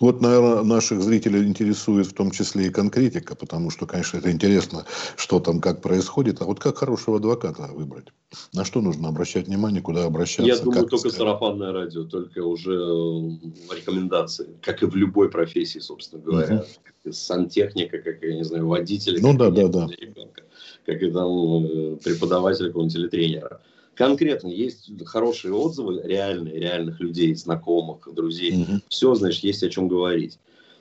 Вот, 0.00 0.20
наверное, 0.20 0.62
наших 0.62 1.02
зрителей 1.02 1.44
интересует 1.44 2.06
в 2.06 2.12
том 2.12 2.30
числе 2.30 2.66
и 2.66 2.70
конкретика, 2.70 3.34
потому 3.34 3.70
что, 3.70 3.86
конечно, 3.86 4.18
это 4.18 4.30
интересно, 4.30 4.86
что 5.16 5.40
там, 5.40 5.60
как 5.60 5.82
происходит. 5.82 6.40
А 6.40 6.44
вот 6.44 6.60
как 6.60 6.78
хорошего 6.78 7.16
адвоката 7.16 7.68
выбрать? 7.72 8.08
На 8.52 8.64
что 8.64 8.80
нужно 8.80 9.08
обращать 9.08 9.46
внимание, 9.46 9.82
куда 9.82 10.04
обращаться? 10.04 10.42
Я 10.42 10.58
думаю, 10.58 10.86
только 10.86 11.08
искать? 11.08 11.18
сарафанное 11.18 11.72
радио, 11.72 12.04
только 12.04 12.44
уже 12.44 12.74
э, 12.74 13.74
рекомендации, 13.74 14.48
как 14.62 14.82
и 14.82 14.86
в 14.86 14.94
любой 14.94 15.30
профессии, 15.30 15.78
собственно 15.80 16.22
говоря. 16.22 16.64
Угу. 17.04 17.12
Сантехника, 17.12 17.98
как, 17.98 18.22
я 18.22 18.34
не 18.34 18.44
знаю, 18.44 18.68
водитель. 18.68 19.20
Ну 19.20 19.36
да, 19.36 19.50
да, 19.50 19.68
да. 19.68 19.88
Ребенка 19.98 20.42
как 20.88 21.02
и 21.02 21.10
там 21.10 21.66
э, 21.66 21.96
преподавателя 22.02 22.68
какого-нибудь 22.68 22.96
или 22.96 23.08
тренера. 23.08 23.60
Конкретно 23.94 24.48
есть 24.48 24.90
хорошие 25.04 25.52
отзывы 25.52 26.00
реальные, 26.02 26.58
реальных 26.58 26.98
людей, 26.98 27.34
знакомых, 27.34 28.08
друзей. 28.14 28.52
Mm-hmm. 28.52 28.80
Все, 28.88 29.14
значит, 29.14 29.44
есть 29.44 29.62
о 29.62 29.68
чем 29.68 29.88
говорить. 29.88 30.38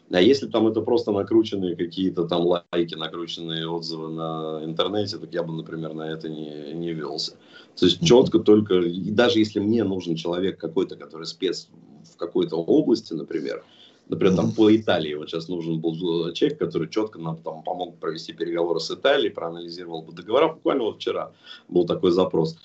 А 0.09 0.21
если 0.21 0.47
там 0.47 0.65
это 0.67 0.79
просто 0.79 1.11
накрученные 1.11 1.75
какие-то 1.75 2.23
там 2.23 2.45
лайки, 2.45 2.95
накрученные 2.95 3.67
отзывы 3.67 4.07
на 4.09 4.61
интернете, 4.63 5.17
так 5.17 5.33
я 5.33 5.43
бы, 5.43 5.51
например, 5.51 5.93
на 5.93 6.09
это 6.09 6.29
не, 6.29 6.71
не 6.73 6.93
велся. 6.93 7.33
То 7.77 7.87
есть 7.87 8.01
четко 8.01 8.39
только, 8.39 8.75
и 8.75 9.11
даже 9.11 9.39
если 9.39 9.59
мне 9.59 9.83
нужен 9.83 10.15
человек 10.15 10.57
какой-то, 10.57 10.95
который 10.95 11.27
спец 11.27 11.67
в 12.13 12.15
какой-то 12.15 12.55
области, 12.55 13.11
например, 13.11 13.65
Например, 14.09 14.35
там 14.35 14.51
по 14.51 14.73
Италии 14.73 15.13
вот 15.15 15.29
сейчас 15.29 15.49
нужен 15.49 15.79
был 15.79 16.31
человек, 16.33 16.59
который 16.59 16.89
четко 16.89 17.19
нам 17.19 17.37
там 17.37 17.63
помог 17.63 17.97
провести 17.99 18.33
переговоры 18.33 18.79
с 18.79 18.89
Италией, 18.89 19.31
проанализировал 19.31 20.01
бы 20.01 20.13
договора. 20.13 20.53
Буквально 20.53 20.83
вот 20.83 20.97
вчера 20.97 21.33
был 21.67 21.85
такой 21.85 22.11
запрос. 22.11 22.57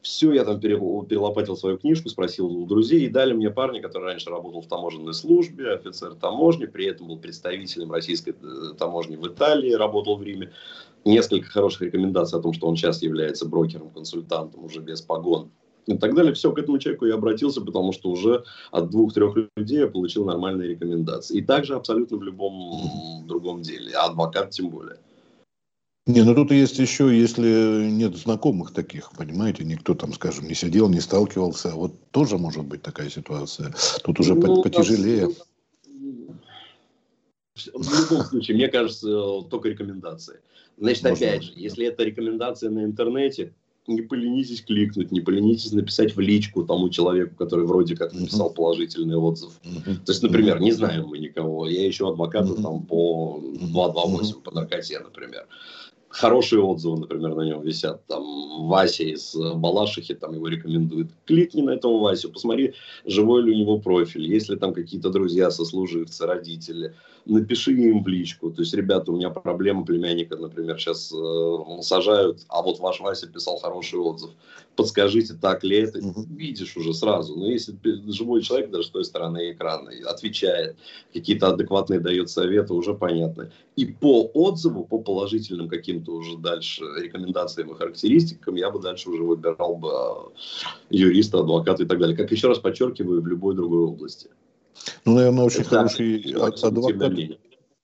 Все, 0.00 0.32
я 0.32 0.44
там 0.44 0.60
перелопатил 0.60 1.56
свою 1.56 1.78
книжку, 1.78 2.08
спросил 2.08 2.46
у 2.46 2.64
друзей, 2.64 3.06
и 3.06 3.08
дали 3.08 3.32
мне 3.32 3.50
парня, 3.50 3.82
который 3.82 4.04
раньше 4.04 4.30
работал 4.30 4.60
в 4.60 4.68
таможенной 4.68 5.14
службе, 5.14 5.72
офицер 5.72 6.14
таможни, 6.14 6.66
при 6.66 6.86
этом 6.86 7.08
был 7.08 7.18
представителем 7.18 7.90
российской 7.90 8.30
э, 8.40 8.74
таможни 8.78 9.16
в 9.16 9.26
Италии, 9.26 9.72
работал 9.72 10.16
в 10.16 10.22
Риме. 10.22 10.52
Несколько 11.04 11.48
хороших 11.48 11.82
рекомендаций 11.82 12.38
о 12.38 12.42
том, 12.42 12.52
что 12.52 12.68
он 12.68 12.76
сейчас 12.76 13.02
является 13.02 13.48
брокером-консультантом 13.48 14.64
уже 14.64 14.78
без 14.78 15.00
погон 15.00 15.50
и 15.86 15.96
так 15.96 16.14
далее. 16.14 16.34
Все, 16.34 16.52
к 16.52 16.58
этому 16.58 16.78
человеку 16.78 17.06
я 17.06 17.14
обратился, 17.14 17.60
потому 17.60 17.92
что 17.92 18.10
уже 18.10 18.44
от 18.70 18.90
двух-трех 18.90 19.36
людей 19.56 19.80
я 19.80 19.86
получил 19.86 20.24
нормальные 20.24 20.68
рекомендации. 20.68 21.38
И 21.38 21.42
также 21.42 21.74
абсолютно 21.74 22.16
в 22.16 22.22
любом 22.22 23.24
другом 23.26 23.62
деле, 23.62 23.92
а 23.94 24.06
адвокат 24.06 24.50
тем 24.50 24.70
более. 24.70 24.98
Не, 26.06 26.22
ну 26.22 26.36
тут 26.36 26.52
есть 26.52 26.78
еще, 26.78 27.16
если 27.16 27.90
нет 27.90 28.16
знакомых 28.16 28.72
таких, 28.72 29.10
понимаете, 29.18 29.64
никто 29.64 29.94
там, 29.94 30.12
скажем, 30.12 30.46
не 30.46 30.54
сидел, 30.54 30.88
не 30.88 31.00
сталкивался, 31.00 31.70
вот 31.70 31.94
тоже 32.12 32.38
может 32.38 32.64
быть 32.64 32.82
такая 32.82 33.10
ситуация. 33.10 33.74
Тут 34.04 34.20
уже 34.20 34.36
ну, 34.36 34.62
потяжелее. 34.62 35.30
В 37.56 38.12
любом 38.12 38.24
случае, 38.24 38.56
мне 38.56 38.68
кажется, 38.68 39.42
только 39.50 39.68
рекомендации. 39.68 40.38
Значит, 40.76 41.02
Может, 41.04 41.22
опять 41.22 41.42
же, 41.42 41.52
если 41.56 41.86
это 41.86 42.04
рекомендация 42.04 42.70
на 42.70 42.84
интернете, 42.84 43.54
не 43.88 44.02
поленитесь 44.02 44.62
кликнуть, 44.62 45.12
не 45.12 45.20
поленитесь 45.20 45.72
написать 45.72 46.16
в 46.16 46.20
личку 46.20 46.64
тому 46.64 46.88
человеку, 46.88 47.34
который 47.36 47.66
вроде 47.66 47.96
как 47.96 48.12
написал 48.12 48.50
положительный 48.50 49.16
отзыв. 49.16 49.52
То 50.04 50.12
есть, 50.12 50.22
например, 50.22 50.60
не 50.60 50.72
знаем 50.72 51.06
мы 51.06 51.18
никого, 51.18 51.68
я 51.68 51.88
ищу 51.88 52.08
адвоката 52.08 52.54
там 52.54 52.82
по 52.82 53.40
228 53.42 54.40
по 54.42 54.54
наркоте, 54.54 54.98
например 54.98 55.46
хорошие 56.16 56.62
отзывы, 56.62 56.98
например, 56.98 57.34
на 57.34 57.42
нем 57.42 57.62
висят. 57.62 58.06
Там 58.06 58.66
Вася 58.68 59.04
из 59.04 59.34
Балашихи 59.36 60.14
там 60.14 60.34
его 60.34 60.48
рекомендует. 60.48 61.08
Кликни 61.26 61.62
на 61.62 61.70
этого 61.70 61.98
Васю, 61.98 62.30
посмотри, 62.30 62.74
живой 63.04 63.42
ли 63.42 63.52
у 63.52 63.54
него 63.54 63.78
профиль, 63.78 64.26
есть 64.26 64.48
ли 64.48 64.56
там 64.56 64.72
какие-то 64.72 65.10
друзья, 65.10 65.50
сослуживцы, 65.50 66.26
родители. 66.26 66.94
Напиши 67.26 67.72
им 67.72 68.04
в 68.04 68.08
личку. 68.08 68.50
То 68.50 68.62
есть, 68.62 68.74
ребята, 68.74 69.10
у 69.10 69.16
меня 69.16 69.30
проблема 69.30 69.84
племянника, 69.84 70.36
например, 70.36 70.78
сейчас 70.78 71.12
э, 71.12 71.82
сажают, 71.82 72.44
а 72.48 72.62
вот 72.62 72.78
ваш 72.78 73.00
Вася 73.00 73.26
писал 73.26 73.58
хороший 73.58 73.98
отзыв. 73.98 74.30
Подскажите, 74.76 75.34
так 75.34 75.64
ли 75.64 75.78
это? 75.78 75.98
Угу. 75.98 76.26
Видишь 76.36 76.76
уже 76.76 76.94
сразу. 76.94 77.34
Но 77.34 77.50
если 77.50 77.74
живой 78.12 78.42
человек 78.42 78.70
даже 78.70 78.88
с 78.88 78.90
той 78.90 79.04
стороны 79.04 79.52
экрана 79.52 79.90
отвечает, 80.06 80.76
какие-то 81.12 81.48
адекватные 81.48 81.98
дает 81.98 82.30
советы, 82.30 82.74
уже 82.74 82.94
понятно. 82.94 83.50
И 83.74 83.86
по 83.86 84.30
отзыву, 84.32 84.84
по 84.84 84.98
положительным 84.98 85.68
каким-то 85.68 85.96
каким-то 85.96 86.12
уже 86.12 86.36
дальше 86.38 86.84
рекомендациям 86.96 87.70
и 87.70 87.74
характеристикам, 87.74 88.56
я 88.56 88.70
бы 88.70 88.80
дальше 88.80 89.10
уже 89.10 89.22
выбирал 89.22 89.76
бы 89.76 89.88
а, 89.92 90.32
юриста, 90.90 91.40
адвоката 91.40 91.82
и 91.82 91.86
так 91.86 91.98
далее. 91.98 92.16
Как 92.16 92.30
еще 92.32 92.48
раз 92.48 92.58
подчеркиваю, 92.58 93.22
в 93.22 93.26
любой 93.26 93.54
другой 93.54 93.80
области. 93.80 94.28
Ну, 95.04 95.14
наверное, 95.14 95.44
очень 95.44 95.60
Это 95.60 95.70
хороший 95.70 96.20
адвокат. 96.62 97.12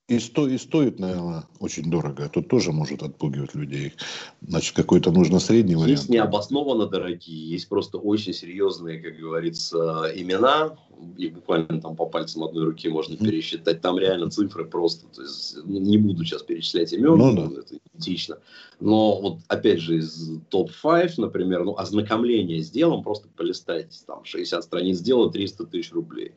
И, 0.09 0.18
сто, 0.18 0.46
и 0.46 0.59
стоит, 0.59 0.98
наверное, 0.98 1.44
очень 1.61 1.90
дорого. 1.90 2.28
Тут 2.28 2.48
тоже 2.48 2.72
может 2.72 3.02
отпугивать 3.02 3.55
людей. 3.55 3.94
Значит, 4.42 4.74
какой-то 4.74 5.12
нужно 5.12 5.38
средний 5.38 5.74
вариант. 5.74 5.90
Есть 5.90 6.09
необоснованно 6.11 6.87
дорогие, 6.87 7.48
есть 7.48 7.68
просто 7.68 7.98
очень 7.98 8.35
серьезные, 8.35 9.00
как 9.00 9.16
говорится, 9.16 10.12
имена. 10.14 10.76
Их 11.16 11.33
буквально 11.33 11.81
там 11.81 11.96
по 11.96 12.07
пальцам 12.07 12.44
одной 12.44 12.64
руки 12.64 12.88
можно 12.88 13.14
mm-hmm. 13.14 13.24
пересчитать. 13.24 13.81
Там 13.81 13.98
реально 13.98 14.28
цифры 14.31 14.66
просто. 14.66 15.07
То 15.07 15.22
есть, 15.22 15.57
ну, 15.64 15.78
не 15.78 15.98
буду 15.98 16.24
сейчас 16.24 16.42
перечислять 16.42 16.92
имен, 16.92 17.16
ну, 17.16 17.35
да. 17.35 17.61
это 17.61 17.78
этично. 17.96 18.38
Но 18.81 19.20
вот 19.20 19.38
опять 19.48 19.81
же 19.81 19.96
из 19.96 20.31
топ-5, 20.50 21.14
например, 21.18 21.64
ну, 21.64 21.78
ознакомление 21.78 22.62
с 22.62 22.70
делом, 22.70 23.02
просто 23.02 23.28
полистайте. 23.35 23.96
Там 24.07 24.24
60 24.24 24.62
страниц 24.62 25.00
дела, 25.00 25.31
300 25.31 25.64
тысяч 25.66 25.92
рублей. 25.92 26.33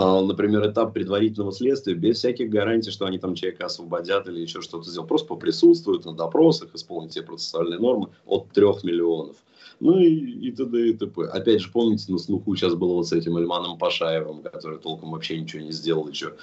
А, 0.00 0.22
например, 0.22 0.64
этап 0.70 0.94
предварительного 0.94 1.50
следствия 1.50 1.94
без 1.94 2.18
всяких 2.18 2.50
гарантий, 2.50 2.92
что 2.92 3.04
они 3.04 3.18
там 3.18 3.34
человека 3.34 3.66
освободят 3.66 4.28
или 4.28 4.38
еще 4.38 4.62
что-то 4.62 4.88
сделают. 4.88 5.08
Просто 5.08 5.26
поприсутствуют 5.26 6.04
на 6.04 6.12
допросах, 6.12 6.72
исполнить 6.72 7.10
все 7.10 7.22
процессуальные 7.22 7.80
нормы 7.80 8.10
от 8.24 8.48
трех 8.52 8.84
миллионов. 8.84 9.34
Ну 9.80 9.98
и, 9.98 10.06
и 10.08 10.52
т.д. 10.52 10.90
и 10.90 10.92
т.п. 10.92 11.24
Опять 11.24 11.62
же, 11.62 11.70
помните, 11.72 12.12
на 12.12 12.18
слуху 12.18 12.54
сейчас 12.54 12.76
было 12.76 12.94
вот 12.94 13.08
с 13.08 13.12
этим 13.12 13.36
Альманом 13.38 13.76
Пашаевым, 13.76 14.42
который 14.42 14.78
толком 14.78 15.10
вообще 15.10 15.40
ничего 15.40 15.62
не 15.62 15.72
сделал 15.72 16.06
еще. 16.06 16.34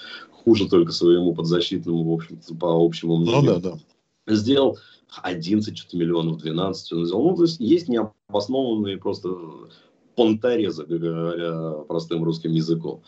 Хуже 0.44 0.68
только 0.68 0.92
своему 0.92 1.34
подзащитному, 1.34 2.04
в 2.04 2.14
общем-то, 2.14 2.56
по 2.56 2.86
общему 2.86 3.16
мнению. 3.16 3.42
Ну 3.42 3.60
да, 3.62 3.78
да. 4.26 4.36
Сделал 4.36 4.80
11 5.22 5.78
что-то 5.78 5.96
миллионов, 5.96 6.40
12 6.40 6.92
он 6.92 7.06
сделал. 7.06 7.30
Ну, 7.30 7.38
то 7.38 7.44
есть 7.44 7.62
есть 7.62 7.88
необоснованные 7.88 8.98
просто 8.98 9.30
понторезы, 10.18 10.86
говоря 10.86 11.84
простым 11.88 12.22
русским 12.22 12.52
языком. 12.52 13.02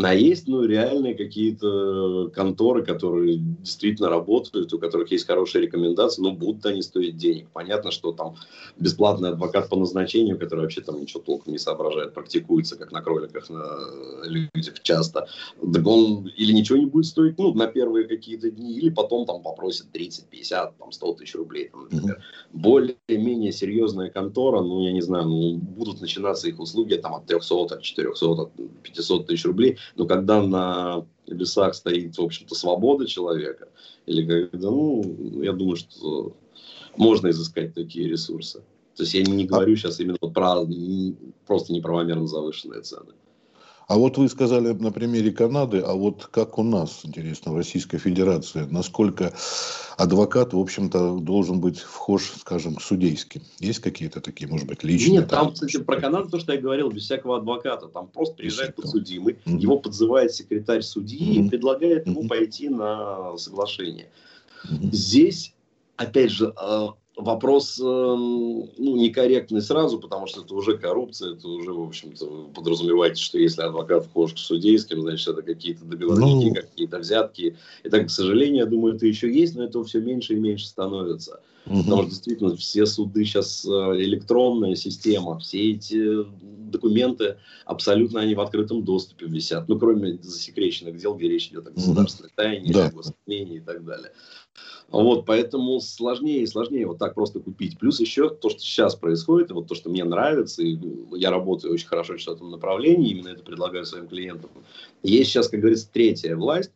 А 0.00 0.14
есть, 0.14 0.46
ну, 0.46 0.64
реальные 0.64 1.14
какие-то 1.14 2.30
конторы, 2.34 2.84
которые 2.84 3.38
действительно 3.38 4.08
работают, 4.08 4.72
у 4.72 4.78
которых 4.78 5.10
есть 5.10 5.26
хорошие 5.26 5.62
рекомендации, 5.62 6.22
но 6.22 6.32
будут 6.32 6.66
они 6.66 6.82
стоить 6.82 7.16
денег. 7.16 7.48
Понятно, 7.52 7.90
что 7.90 8.12
там 8.12 8.36
бесплатный 8.78 9.30
адвокат 9.30 9.68
по 9.68 9.76
назначению, 9.76 10.38
который 10.38 10.60
вообще 10.60 10.82
там 10.82 11.00
ничего 11.00 11.20
толком 11.20 11.52
не 11.52 11.58
соображает, 11.58 12.14
практикуется, 12.14 12.76
как 12.76 12.92
на 12.92 13.02
кроликах, 13.02 13.50
на 13.50 13.64
людях 14.24 14.80
часто, 14.82 15.26
так 15.72 15.86
он 15.86 16.30
или 16.36 16.52
ничего 16.52 16.78
не 16.78 16.86
будет 16.86 17.06
стоить, 17.06 17.36
ну, 17.38 17.52
на 17.54 17.66
первые 17.66 18.06
какие-то 18.06 18.50
дни, 18.50 18.74
или 18.74 18.90
потом 18.90 19.26
там 19.26 19.42
попросит 19.42 19.90
30, 19.90 20.26
50, 20.26 20.78
там 20.78 20.92
100 20.92 21.14
тысяч 21.14 21.34
рублей, 21.34 21.70
там, 21.70 21.88
например. 21.90 22.22
Более-менее 22.52 23.52
серьезная 23.52 24.10
контора, 24.10 24.62
ну, 24.62 24.84
я 24.84 24.92
не 24.92 25.00
знаю, 25.00 25.26
ну, 25.26 25.56
будут 25.56 26.00
начинаться 26.00 26.48
их 26.48 26.60
услуги 26.60 26.94
там 26.94 27.14
от 27.14 27.26
300, 27.26 27.54
от 27.54 27.82
400, 27.82 28.26
от 28.26 28.50
500 28.82 29.26
тысяч 29.26 29.44
рублей, 29.44 29.76
но 29.96 30.06
когда 30.06 30.42
на 30.42 31.06
весах 31.26 31.74
стоит, 31.74 32.16
в 32.16 32.22
общем-то, 32.22 32.54
свобода 32.54 33.06
человека, 33.06 33.68
или 34.06 34.26
когда, 34.26 34.70
ну, 34.70 35.42
я 35.42 35.52
думаю, 35.52 35.76
что 35.76 36.36
можно 36.96 37.28
изыскать 37.28 37.74
такие 37.74 38.08
ресурсы. 38.08 38.62
То 38.96 39.04
есть 39.04 39.14
я 39.14 39.22
не 39.22 39.46
говорю 39.46 39.76
сейчас 39.76 40.00
именно 40.00 40.18
про 40.18 40.66
просто 41.46 41.72
неправомерно 41.72 42.26
завышенные 42.26 42.82
цены. 42.82 43.12
А 43.88 43.96
вот 43.96 44.18
вы 44.18 44.28
сказали 44.28 44.74
на 44.74 44.92
примере 44.92 45.32
Канады, 45.32 45.78
а 45.80 45.94
вот 45.94 46.26
как 46.26 46.58
у 46.58 46.62
нас, 46.62 47.00
интересно, 47.04 47.52
в 47.52 47.56
Российской 47.56 47.96
Федерации, 47.96 48.66
насколько 48.70 49.32
адвокат, 49.96 50.52
в 50.52 50.58
общем-то, 50.58 51.16
должен 51.20 51.58
быть 51.58 51.78
вхож, 51.78 52.34
скажем, 52.38 52.74
к 52.74 52.82
судейским? 52.82 53.40
Есть 53.60 53.78
какие-то 53.78 54.20
такие, 54.20 54.46
может 54.46 54.66
быть, 54.66 54.84
личные? 54.84 55.20
Нет, 55.20 55.28
там, 55.30 55.54
кстати, 55.54 55.78
про 55.78 55.98
Канаду 55.98 56.28
то, 56.28 56.38
что 56.38 56.52
я 56.52 56.60
говорил, 56.60 56.90
без 56.90 57.04
всякого 57.04 57.38
адвоката. 57.38 57.88
Там 57.88 58.08
просто 58.08 58.34
приезжает 58.34 58.76
подсудимый, 58.76 59.38
mm-hmm. 59.46 59.56
его 59.56 59.78
подзывает 59.78 60.34
секретарь 60.34 60.82
судьи 60.82 61.38
mm-hmm. 61.38 61.46
и 61.46 61.48
предлагает 61.48 62.06
ему 62.06 62.24
mm-hmm. 62.24 62.28
пойти 62.28 62.68
на 62.68 63.38
соглашение. 63.38 64.10
Mm-hmm. 64.66 64.92
Здесь, 64.92 65.54
опять 65.96 66.30
же, 66.30 66.52
а, 66.56 66.90
вопрос 67.18 67.78
эм, 67.80 68.70
ну, 68.78 68.96
некорректный 68.96 69.60
сразу, 69.60 69.98
потому 69.98 70.26
что 70.26 70.42
это 70.42 70.54
уже 70.54 70.78
коррупция, 70.78 71.34
это 71.34 71.48
уже, 71.48 71.72
в 71.72 71.82
общем-то, 71.82 72.50
подразумеваете, 72.54 73.20
что 73.20 73.38
если 73.38 73.62
адвокат 73.62 74.06
вхож 74.06 74.34
к 74.34 74.38
судейским, 74.38 75.02
значит, 75.02 75.28
это 75.28 75.42
какие-то 75.42 75.84
договорники, 75.84 76.48
ну... 76.48 76.54
какие-то 76.54 76.98
взятки. 76.98 77.56
И 77.82 77.88
так, 77.88 78.06
к 78.06 78.10
сожалению, 78.10 78.64
я 78.64 78.66
думаю, 78.66 78.94
это 78.94 79.06
еще 79.06 79.32
есть, 79.32 79.56
но 79.56 79.64
этого 79.64 79.84
все 79.84 80.00
меньше 80.00 80.34
и 80.34 80.38
меньше 80.38 80.66
становится. 80.66 81.40
Угу. 81.66 81.82
Потому 81.82 82.02
что 82.02 82.10
действительно 82.10 82.56
все 82.56 82.86
суды 82.86 83.24
сейчас 83.24 83.64
э, 83.66 83.68
электронная 83.68 84.74
система, 84.74 85.38
все 85.38 85.72
эти 85.72 86.24
документы 86.70 87.38
абсолютно 87.64 88.20
они 88.20 88.34
в 88.34 88.40
открытом 88.40 88.84
доступе 88.84 89.26
висят, 89.26 89.68
ну 89.68 89.78
кроме 89.78 90.18
засекреченных 90.20 90.96
дел, 90.96 91.14
где 91.14 91.28
речь 91.28 91.48
идет 91.48 91.66
о 91.66 91.70
государственной 91.70 92.30
тайне, 92.34 92.72
да. 92.72 92.90
о 92.94 93.32
и 93.32 93.60
так 93.60 93.84
далее. 93.84 94.12
Вот, 94.88 95.26
поэтому 95.26 95.80
сложнее 95.80 96.42
и 96.42 96.46
сложнее 96.46 96.86
вот 96.86 96.98
так 96.98 97.14
просто 97.14 97.40
купить. 97.40 97.78
Плюс 97.78 98.00
еще 98.00 98.30
то, 98.30 98.48
что 98.48 98.60
сейчас 98.60 98.94
происходит, 98.94 99.50
и 99.50 99.54
вот 99.54 99.68
то, 99.68 99.74
что 99.74 99.90
мне 99.90 100.02
нравится, 100.04 100.62
и 100.62 100.78
я 101.12 101.30
работаю 101.30 101.74
очень 101.74 101.86
хорошо 101.86 102.14
в 102.16 102.28
этом 102.28 102.50
направлении, 102.50 103.10
именно 103.10 103.28
это 103.28 103.42
предлагаю 103.42 103.84
своим 103.84 104.08
клиентам. 104.08 104.50
Есть 105.02 105.30
сейчас, 105.30 105.48
как 105.48 105.60
говорится, 105.60 105.90
третья 105.92 106.36
власть, 106.36 106.72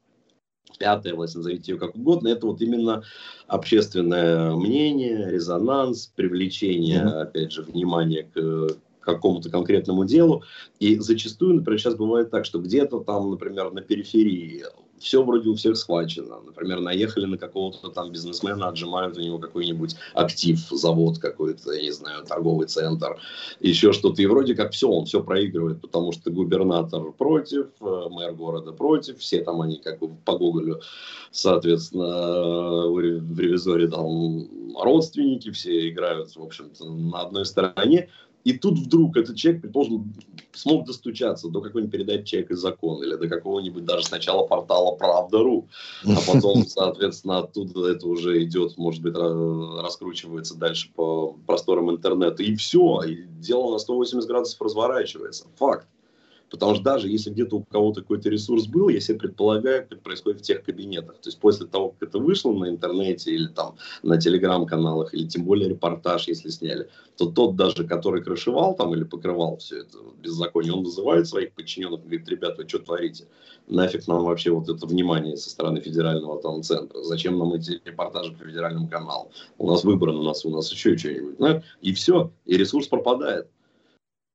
пятая 0.78 1.14
власть, 1.14 1.36
назовите 1.36 1.72
ее 1.72 1.78
как 1.78 1.96
угодно, 1.96 2.28
это 2.28 2.46
вот 2.46 2.60
именно 2.60 3.02
общественное 3.46 4.54
мнение, 4.54 5.30
резонанс, 5.30 6.12
привлечение, 6.14 7.04
mm-hmm. 7.04 7.22
опять 7.22 7.52
же, 7.52 7.62
внимания 7.62 8.28
к 8.34 8.76
какому-то 9.02 9.50
конкретному 9.50 10.04
делу. 10.04 10.42
И 10.80 10.98
зачастую, 10.98 11.54
например, 11.54 11.80
сейчас 11.80 11.94
бывает 11.94 12.30
так, 12.30 12.44
что 12.44 12.58
где-то 12.58 13.00
там, 13.00 13.30
например, 13.30 13.72
на 13.72 13.82
периферии 13.82 14.64
все 15.02 15.22
вроде 15.22 15.50
у 15.50 15.54
всех 15.54 15.76
схвачено. 15.76 16.40
Например, 16.46 16.80
наехали 16.80 17.26
на 17.26 17.36
какого-то 17.36 17.88
там 17.88 18.12
бизнесмена, 18.12 18.68
отжимают 18.68 19.16
у 19.16 19.20
него 19.20 19.38
какой-нибудь 19.38 19.96
актив, 20.14 20.58
завод 20.70 21.18
какой-то, 21.18 21.72
я 21.72 21.82
не 21.82 21.90
знаю, 21.90 22.24
торговый 22.24 22.68
центр, 22.68 23.18
еще 23.60 23.92
что-то. 23.92 24.22
И 24.22 24.26
вроде 24.26 24.54
как 24.54 24.72
все, 24.72 24.88
он 24.88 25.06
все 25.06 25.22
проигрывает, 25.22 25.80
потому 25.80 26.12
что 26.12 26.30
губернатор 26.30 27.12
против, 27.12 27.66
э, 27.80 28.06
мэр 28.10 28.32
города 28.34 28.72
против, 28.72 29.18
все 29.18 29.42
там 29.42 29.60
они 29.60 29.78
как 29.78 29.98
бы 29.98 30.08
по 30.24 30.38
Гоголю, 30.38 30.80
соответственно, 31.30 32.88
в 32.88 33.00
ревизоре 33.00 33.88
там 33.88 34.48
родственники, 34.80 35.50
все 35.50 35.90
играют, 35.90 36.34
в 36.36 36.42
общем-то, 36.42 36.84
на 36.84 37.20
одной 37.22 37.44
стороне. 37.44 38.08
И 38.44 38.52
тут 38.54 38.78
вдруг 38.78 39.16
этот 39.16 39.36
человек, 39.36 39.62
предположим, 39.62 40.14
смог 40.52 40.86
достучаться 40.86 41.48
до 41.48 41.60
какой-нибудь 41.60 41.92
передачи 41.92 42.24
«Человек 42.24 42.50
и 42.50 42.54
закон» 42.54 43.02
или 43.02 43.14
до 43.14 43.28
какого-нибудь 43.28 43.84
даже 43.84 44.04
сначала 44.04 44.46
портала 44.46 44.96
«Правда.ру», 44.96 45.68
а 46.04 46.18
потом, 46.26 46.64
соответственно, 46.66 47.38
оттуда 47.38 47.90
это 47.90 48.06
уже 48.08 48.42
идет, 48.42 48.76
может 48.76 49.02
быть, 49.02 49.14
раскручивается 49.14 50.56
дальше 50.56 50.90
по 50.94 51.36
просторам 51.46 51.90
интернета. 51.90 52.42
И 52.42 52.54
все, 52.56 53.02
и 53.02 53.22
дело 53.40 53.72
на 53.72 53.78
180 53.78 54.28
градусов 54.28 54.60
разворачивается. 54.60 55.46
Факт. 55.56 55.86
Потому 56.52 56.74
что 56.74 56.84
даже 56.84 57.08
если 57.08 57.30
где-то 57.30 57.56
у 57.56 57.64
кого-то 57.64 58.02
какой-то 58.02 58.28
ресурс 58.28 58.66
был, 58.66 58.90
я 58.90 59.00
себе 59.00 59.18
предполагаю, 59.18 59.86
как 59.88 60.02
происходит 60.02 60.40
в 60.40 60.42
тех 60.42 60.62
кабинетах. 60.62 61.14
То 61.14 61.30
есть 61.30 61.40
после 61.40 61.66
того, 61.66 61.88
как 61.98 62.10
это 62.10 62.18
вышло 62.18 62.52
на 62.52 62.68
интернете 62.68 63.32
или 63.32 63.46
там 63.46 63.76
на 64.02 64.20
телеграм-каналах, 64.20 65.14
или 65.14 65.26
тем 65.26 65.44
более 65.44 65.70
репортаж, 65.70 66.28
если 66.28 66.50
сняли, 66.50 66.90
то 67.16 67.24
тот 67.24 67.56
даже, 67.56 67.86
который 67.86 68.22
крышевал 68.22 68.74
там 68.74 68.94
или 68.94 69.04
покрывал 69.04 69.56
все 69.56 69.78
это 69.78 69.96
беззаконие, 70.22 70.74
он 70.74 70.84
вызывает 70.84 71.26
своих 71.26 71.52
подчиненных 71.52 72.00
и 72.00 72.02
говорит, 72.02 72.28
ребята, 72.28 72.62
вы 72.62 72.68
что 72.68 72.80
творите? 72.80 73.28
Нафиг 73.66 74.06
нам 74.06 74.22
вообще 74.24 74.50
вот 74.50 74.68
это 74.68 74.86
внимание 74.86 75.38
со 75.38 75.48
стороны 75.48 75.80
федерального 75.80 76.42
там 76.42 76.62
центра? 76.62 77.02
Зачем 77.02 77.38
нам 77.38 77.54
эти 77.54 77.80
репортажи 77.82 78.32
по 78.32 78.44
федеральному 78.44 78.88
каналу? 78.88 79.30
У 79.56 79.66
нас 79.66 79.84
выбрано, 79.84 80.18
у 80.18 80.24
нас, 80.24 80.44
у 80.44 80.50
нас 80.50 80.70
еще 80.70 80.98
что-нибудь. 80.98 81.40
Ну, 81.40 81.62
и 81.80 81.94
все, 81.94 82.30
и 82.44 82.58
ресурс 82.58 82.88
пропадает. 82.88 83.48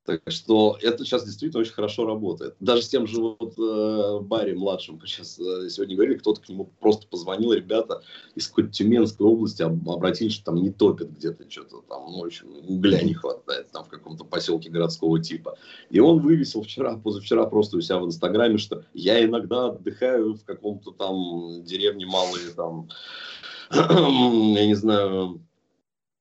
Так 0.08 0.22
что 0.30 0.78
это 0.82 1.04
сейчас 1.04 1.26
действительно 1.26 1.60
очень 1.60 1.74
хорошо 1.74 2.06
работает. 2.06 2.56
Даже 2.62 2.82
с 2.82 2.88
тем 2.88 3.08
же 3.08 3.20
вот 3.20 3.60
э, 3.60 4.20
Барри 4.22 4.54
младшим 4.54 5.02
сейчас 5.06 5.38
э, 5.38 5.68
сегодня 5.68 5.98
говорили, 5.98 6.18
кто-то 6.18 6.40
к 6.40 6.48
нему 6.48 6.72
просто 6.80 7.08
позвонил, 7.08 7.52
ребята 7.52 8.02
из 8.34 8.48
какой-то 8.48 8.72
Тюменской 8.72 9.26
области 9.26 9.64
обратились, 9.64 10.36
что 10.36 10.46
там 10.46 10.56
не 10.64 10.72
топит 10.72 11.12
где-то 11.12 11.52
что-то 11.52 11.82
там, 11.90 12.06
ну, 12.10 12.22
в 12.22 12.26
общем, 12.26 12.48
угля 12.70 13.02
не 13.02 13.16
хватает 13.16 13.70
там 13.72 13.84
в 13.84 13.90
каком-то 13.90 14.24
поселке 14.24 14.70
городского 14.70 15.22
типа. 15.22 15.58
И 15.90 16.00
он 16.00 16.22
вывесил 16.22 16.64
вчера, 16.64 16.96
позавчера 16.96 17.46
просто 17.46 17.76
у 17.76 17.82
себя 17.82 18.00
в 18.00 18.06
Инстаграме, 18.06 18.60
что 18.60 18.86
я 18.94 19.22
иногда 19.22 19.66
отдыхаю 19.66 20.36
в 20.36 20.46
каком-то 20.46 20.92
там 20.92 21.66
деревне 21.66 22.06
малые 22.06 22.52
там, 22.56 22.88
я 23.74 24.66
не 24.68 24.74
знаю, 24.74 25.42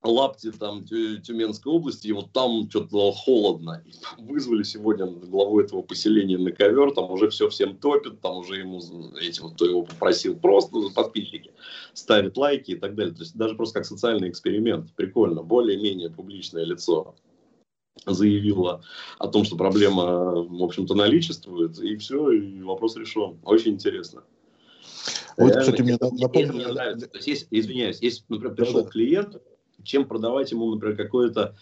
лапти 0.02 0.52
там 0.52 0.85
Тюменской 0.85 1.72
области, 1.72 2.09
и 2.09 2.12
вот 2.12 2.32
там 2.32 2.68
что-то 2.70 3.12
холодно. 3.12 3.82
И 3.85 4.22
вызвали 4.22 4.62
сегодня 4.62 5.06
главу 5.06 5.61
этого 5.61 5.82
поселения 5.82 6.38
на 6.38 6.52
ковер, 6.52 6.92
там 6.92 7.11
уже 7.11 7.28
все 7.30 7.48
всем 7.48 7.76
топит, 7.76 8.20
там 8.20 8.38
уже 8.38 8.56
ему, 8.61 8.80
эти 9.20 9.40
вот, 9.40 9.54
кто 9.54 9.66
его 9.66 9.82
попросил, 9.82 10.37
просто 10.37 10.78
подписчики 10.94 11.52
ставят 11.92 12.37
лайки 12.37 12.72
и 12.72 12.76
так 12.76 12.94
далее. 12.94 13.14
То 13.14 13.22
есть 13.22 13.37
даже 13.37 13.54
просто 13.54 13.80
как 13.80 13.87
социальный 13.87 14.28
эксперимент. 14.28 14.92
Прикольно. 14.94 15.42
Более-менее 15.42 16.11
публичное 16.11 16.64
лицо 16.64 17.14
заявила 18.04 18.82
о 19.18 19.28
том, 19.28 19.44
что 19.44 19.56
проблема, 19.56 20.42
в 20.42 20.62
общем-то, 20.62 20.94
наличествует, 20.94 21.78
и 21.78 21.96
все, 21.96 22.30
и 22.30 22.62
вопрос 22.62 22.96
решен. 22.96 23.38
Очень 23.42 23.72
интересно. 23.72 24.22
Вот, 25.37 25.48
Реально, 25.48 25.61
кстати, 25.61 25.82
мне 25.82 25.98
напомнили... 26.00 26.52
Мне 26.52 26.68
нравится. 26.68 27.09
То 27.09 27.16
есть, 27.16 27.28
есть, 27.28 27.46
извиняюсь, 27.50 27.98
если, 28.00 28.24
например, 28.28 28.54
пришел 28.54 28.85
да, 28.85 28.90
клиент, 28.90 29.42
чем 29.87 30.07
продавать 30.07 30.51
ему, 30.53 30.75
например, 30.75 30.96
какое-то 30.96 31.55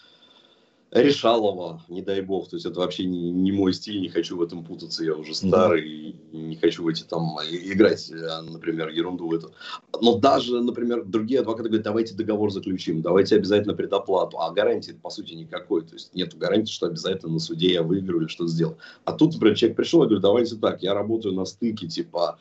решалово, 0.94 1.82
не 1.88 2.02
дай 2.02 2.20
бог. 2.20 2.48
То 2.48 2.56
есть 2.56 2.66
это 2.66 2.78
вообще 2.78 3.04
не, 3.04 3.32
не 3.32 3.50
мой 3.50 3.72
стиль, 3.72 4.00
не 4.00 4.08
хочу 4.08 4.36
в 4.36 4.42
этом 4.42 4.64
путаться, 4.64 5.04
я 5.04 5.14
уже 5.16 5.34
старый, 5.34 5.82
mm-hmm. 5.82 6.36
не 6.36 6.56
хочу 6.56 6.84
в 6.84 6.88
эти 6.88 7.02
там 7.02 7.36
играть, 7.50 8.10
а, 8.12 8.42
например, 8.42 8.90
ерунду 8.90 9.32
эту. 9.32 9.52
Но 10.00 10.18
даже, 10.18 10.62
например, 10.62 11.04
другие 11.04 11.40
адвокаты 11.40 11.68
говорят, 11.68 11.84
давайте 11.84 12.14
договор 12.14 12.52
заключим, 12.52 13.02
давайте 13.02 13.34
обязательно 13.34 13.74
предоплату. 13.74 14.38
А 14.38 14.52
гарантии, 14.52 14.92
по 14.92 15.10
сути, 15.10 15.34
никакой. 15.34 15.82
То 15.82 15.94
есть 15.94 16.14
нет 16.14 16.36
гарантии, 16.38 16.72
что 16.72 16.86
обязательно 16.86 17.32
на 17.32 17.40
суде 17.40 17.72
я 17.72 17.82
выиграю 17.82 18.22
или 18.22 18.28
что-то 18.28 18.50
сделал. 18.50 18.78
А 19.04 19.12
тут, 19.12 19.34
например, 19.34 19.56
человек 19.56 19.76
пришел 19.76 20.02
и 20.04 20.06
говорит, 20.06 20.22
давайте 20.22 20.56
так, 20.56 20.80
я 20.82 20.94
работаю 20.94 21.34
на 21.34 21.44
стыке 21.44 21.88
типа 21.88 22.38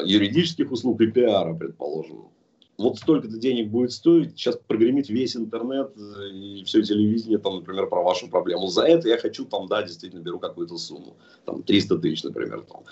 юридических 0.00 0.70
услуг 0.70 1.00
и 1.00 1.08
пиара, 1.08 1.54
предположим 1.54 2.28
вот 2.78 2.98
столько-то 2.98 3.38
денег 3.38 3.70
будет 3.70 3.92
стоить, 3.92 4.32
сейчас 4.32 4.58
прогремит 4.66 5.08
весь 5.08 5.36
интернет 5.36 5.92
э, 5.96 6.30
и 6.30 6.64
все 6.64 6.82
телевидение, 6.82 7.38
там, 7.38 7.56
например, 7.56 7.86
про 7.88 8.02
вашу 8.02 8.28
проблему. 8.28 8.66
За 8.68 8.82
это 8.82 9.08
я 9.08 9.18
хочу, 9.18 9.44
там, 9.44 9.66
да, 9.66 9.82
действительно 9.82 10.20
беру 10.20 10.38
какую-то 10.38 10.76
сумму, 10.76 11.16
там, 11.44 11.62
300 11.62 11.98
тысяч, 11.98 12.22
например, 12.24 12.62
там. 12.62 12.82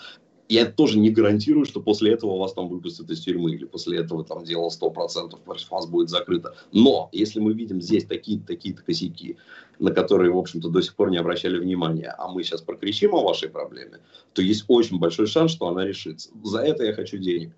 Я 0.49 0.67
тоже 0.67 0.99
не 0.99 1.09
гарантирую, 1.09 1.65
что 1.65 1.81
после 1.81 2.13
этого 2.13 2.39
вас 2.39 2.53
там 2.53 2.69
выпустят 2.69 3.11
из 3.11 3.21
тюрьмы, 3.21 3.53
или 3.53 3.65
после 3.65 3.99
этого 3.99 4.25
там 4.25 4.45
дело 4.45 4.69
100% 4.69 5.39
вас 5.71 5.87
будет 5.87 6.11
закрыто. 6.11 6.55
Но, 6.71 7.09
если 7.13 7.41
мы 7.41 7.55
видим 7.55 7.81
здесь 7.81 8.05
такие-то 8.05 8.49
такие 8.49 8.75
косяки, 8.75 9.39
на 9.79 9.91
которые, 9.91 10.31
в 10.33 10.39
общем-то, 10.39 10.69
до 10.69 10.83
сих 10.83 10.95
пор 10.97 11.11
не 11.11 11.17
обращали 11.17 11.59
внимания, 11.59 12.15
а 12.19 12.29
мы 12.31 12.43
сейчас 12.43 12.61
прокричим 12.61 13.15
о 13.15 13.23
вашей 13.23 13.49
проблеме, 13.49 14.01
то 14.35 14.43
есть 14.43 14.67
очень 14.69 14.99
большой 14.99 15.27
шанс, 15.27 15.51
что 15.51 15.67
она 15.67 15.85
решится. 15.87 16.31
За 16.43 16.59
это 16.59 16.85
я 16.85 16.93
хочу 16.93 17.17
денег. 17.17 17.55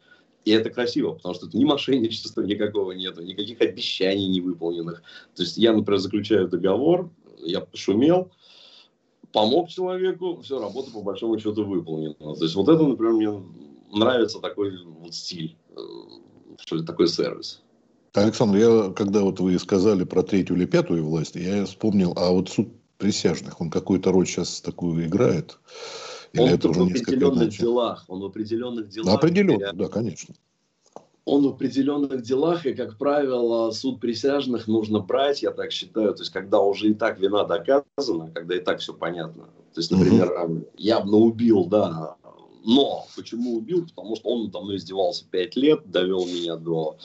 И 0.46 0.52
это 0.52 0.70
красиво, 0.70 1.14
потому 1.14 1.34
что 1.34 1.48
ни 1.52 1.64
мошенничества 1.64 2.40
никакого 2.40 2.92
нету, 2.92 3.20
никаких 3.20 3.60
обещаний 3.60 4.28
не 4.28 4.40
выполненных. 4.40 5.02
То 5.34 5.42
есть 5.42 5.56
я, 5.56 5.72
например, 5.72 5.98
заключаю 5.98 6.46
договор, 6.46 7.10
я 7.40 7.60
пошумел, 7.60 8.30
помог 9.32 9.68
человеку, 9.68 10.40
все, 10.42 10.60
работа 10.60 10.92
по 10.92 11.02
большому 11.02 11.36
счету 11.40 11.64
выполнена. 11.64 12.14
То 12.14 12.44
есть 12.44 12.54
вот 12.54 12.68
это, 12.68 12.80
например, 12.86 13.14
мне 13.14 13.42
нравится 13.92 14.38
такой 14.38 14.72
вот 14.84 15.12
стиль, 15.12 15.56
э, 15.76 15.80
что 16.60 16.76
ли, 16.76 16.86
такой 16.86 17.08
сервис. 17.08 17.60
Александр, 18.14 18.58
я, 18.58 18.92
когда 18.92 19.22
вот 19.22 19.40
вы 19.40 19.58
сказали 19.58 20.04
про 20.04 20.22
третью 20.22 20.54
или 20.54 20.64
пятую 20.64 21.04
власть, 21.04 21.34
я 21.34 21.66
вспомнил, 21.66 22.12
а 22.16 22.30
вот 22.30 22.50
суд 22.50 22.68
присяжных, 22.98 23.60
он 23.60 23.68
какую-то 23.68 24.12
роль 24.12 24.28
сейчас 24.28 24.60
такую 24.60 25.06
играет? 25.06 25.58
Или 26.36 26.42
он 26.42 26.54
это 26.54 26.68
в 26.68 26.82
определенных 26.82 27.58
делах. 27.58 28.04
Он 28.08 28.20
в 28.20 28.24
определенных 28.26 28.88
делах. 28.88 29.14
Определенно, 29.14 29.72
да, 29.72 29.88
конечно. 29.88 30.34
Он 31.24 31.42
в 31.42 31.48
определенных 31.48 32.22
делах, 32.22 32.66
и, 32.66 32.74
как 32.74 32.98
правило, 32.98 33.72
суд 33.72 34.00
присяжных 34.00 34.68
нужно 34.68 35.00
брать, 35.00 35.42
я 35.42 35.50
так 35.50 35.72
считаю, 35.72 36.14
то 36.14 36.22
есть, 36.22 36.32
когда 36.32 36.60
уже 36.60 36.90
и 36.90 36.94
так 36.94 37.18
вина 37.18 37.44
доказана, 37.44 38.30
когда 38.32 38.56
и 38.56 38.60
так 38.60 38.78
все 38.78 38.94
понятно. 38.94 39.44
То 39.74 39.80
есть, 39.80 39.90
например, 39.90 40.30
угу. 40.30 40.68
явно 40.76 41.16
убил, 41.16 41.64
да, 41.64 42.16
но 42.64 43.06
почему 43.16 43.56
убил? 43.56 43.86
Потому 43.86 44.16
что 44.16 44.28
он 44.28 44.44
надо 44.44 44.60
мной 44.60 44.76
издевался 44.76 45.24
пять 45.28 45.56
лет, 45.56 45.90
довел 45.90 46.26
меня 46.26 46.56
до 46.56 46.96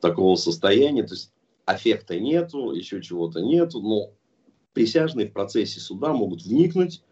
такого 0.00 0.36
состояния, 0.36 1.02
то 1.02 1.14
есть, 1.14 1.30
аффекта 1.66 2.18
нету, 2.18 2.72
еще 2.72 3.02
чего-то 3.02 3.40
нету, 3.40 3.80
но 3.80 4.10
присяжные 4.72 5.26
в 5.26 5.32
процессе 5.32 5.80
суда 5.80 6.12
могут 6.12 6.42
вникнуть, 6.42 7.02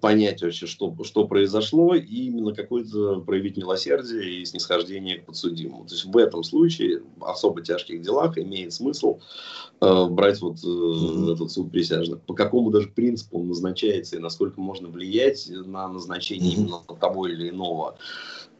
понять 0.00 0.42
вообще, 0.42 0.66
что, 0.66 0.94
что 1.04 1.26
произошло, 1.26 1.94
и 1.94 2.04
именно 2.04 2.54
какое-то 2.54 3.20
проявить 3.20 3.56
милосердие 3.56 4.40
и 4.40 4.44
снисхождение 4.44 5.18
к 5.18 5.26
подсудимому. 5.26 5.84
То 5.84 5.94
есть 5.94 6.04
в 6.04 6.16
этом 6.16 6.42
случае, 6.42 7.02
в 7.16 7.24
особо 7.24 7.62
тяжких 7.62 8.02
делах, 8.02 8.38
имеет 8.38 8.72
смысл 8.72 9.20
э, 9.80 10.06
брать 10.06 10.40
вот 10.40 10.58
э, 10.64 10.66
mm-hmm. 10.66 11.32
этот 11.34 11.50
суд 11.50 11.70
присяжных. 11.70 12.20
По 12.22 12.34
какому 12.34 12.70
даже 12.70 12.88
принципу 12.88 13.40
он 13.40 13.48
назначается 13.48 14.16
и 14.16 14.20
насколько 14.20 14.60
можно 14.60 14.88
влиять 14.88 15.48
на 15.50 15.88
назначение 15.88 16.54
mm-hmm. 16.54 16.60
именно 16.60 16.98
того 17.00 17.28
или 17.28 17.50
иного 17.50 17.96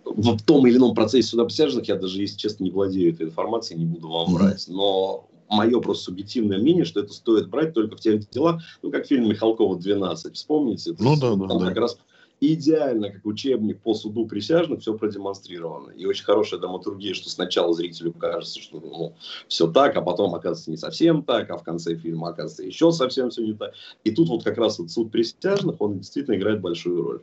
в 0.04 0.42
том 0.42 0.66
или 0.66 0.76
ином 0.76 0.94
процессе 0.94 1.28
суда 1.28 1.44
присяжных, 1.44 1.86
я 1.86 1.94
даже, 1.94 2.20
если 2.20 2.36
честно, 2.36 2.64
не 2.64 2.70
владею 2.70 3.12
этой 3.14 3.26
информацией, 3.26 3.78
не 3.78 3.86
буду 3.86 4.08
вам 4.08 4.34
брать. 4.34 4.66
Но 4.68 5.28
мое 5.52 5.80
просто 5.80 6.04
субъективное 6.04 6.58
мнение, 6.58 6.84
что 6.84 7.00
это 7.00 7.12
стоит 7.12 7.48
брать 7.48 7.74
только 7.74 7.96
в 7.96 8.00
тех 8.00 8.28
делах, 8.30 8.62
ну, 8.82 8.90
как 8.90 9.06
фильм 9.06 9.28
Михалкова 9.28 9.78
«12», 9.78 10.32
вспомните? 10.32 10.94
Ну, 10.98 11.16
да, 11.20 11.34
да, 11.34 11.46
там 11.48 11.58
да. 11.58 11.68
как 11.68 11.76
раз 11.76 11.98
идеально, 12.40 13.10
как 13.10 13.24
учебник 13.24 13.80
по 13.80 13.94
суду 13.94 14.26
присяжных, 14.26 14.80
все 14.80 14.94
продемонстрировано. 14.98 15.90
И 15.92 16.06
очень 16.06 16.24
хорошая 16.24 16.58
драматургия, 16.58 17.14
что 17.14 17.30
сначала 17.30 17.72
зрителю 17.72 18.12
кажется, 18.12 18.60
что 18.60 18.80
ну, 18.80 19.14
все 19.46 19.70
так, 19.70 19.96
а 19.96 20.02
потом 20.02 20.34
оказывается 20.34 20.70
не 20.70 20.76
совсем 20.76 21.22
так, 21.22 21.50
а 21.50 21.58
в 21.58 21.62
конце 21.62 21.94
фильма 21.94 22.30
оказывается 22.30 22.64
еще 22.64 22.90
совсем 22.90 23.30
все 23.30 23.44
не 23.44 23.52
так. 23.52 23.74
И 24.02 24.10
тут 24.10 24.28
вот 24.28 24.42
как 24.42 24.58
раз 24.58 24.80
вот 24.80 24.90
суд 24.90 25.12
присяжных, 25.12 25.80
он 25.80 25.98
действительно 25.98 26.34
играет 26.34 26.60
большую 26.60 27.02
роль. 27.02 27.22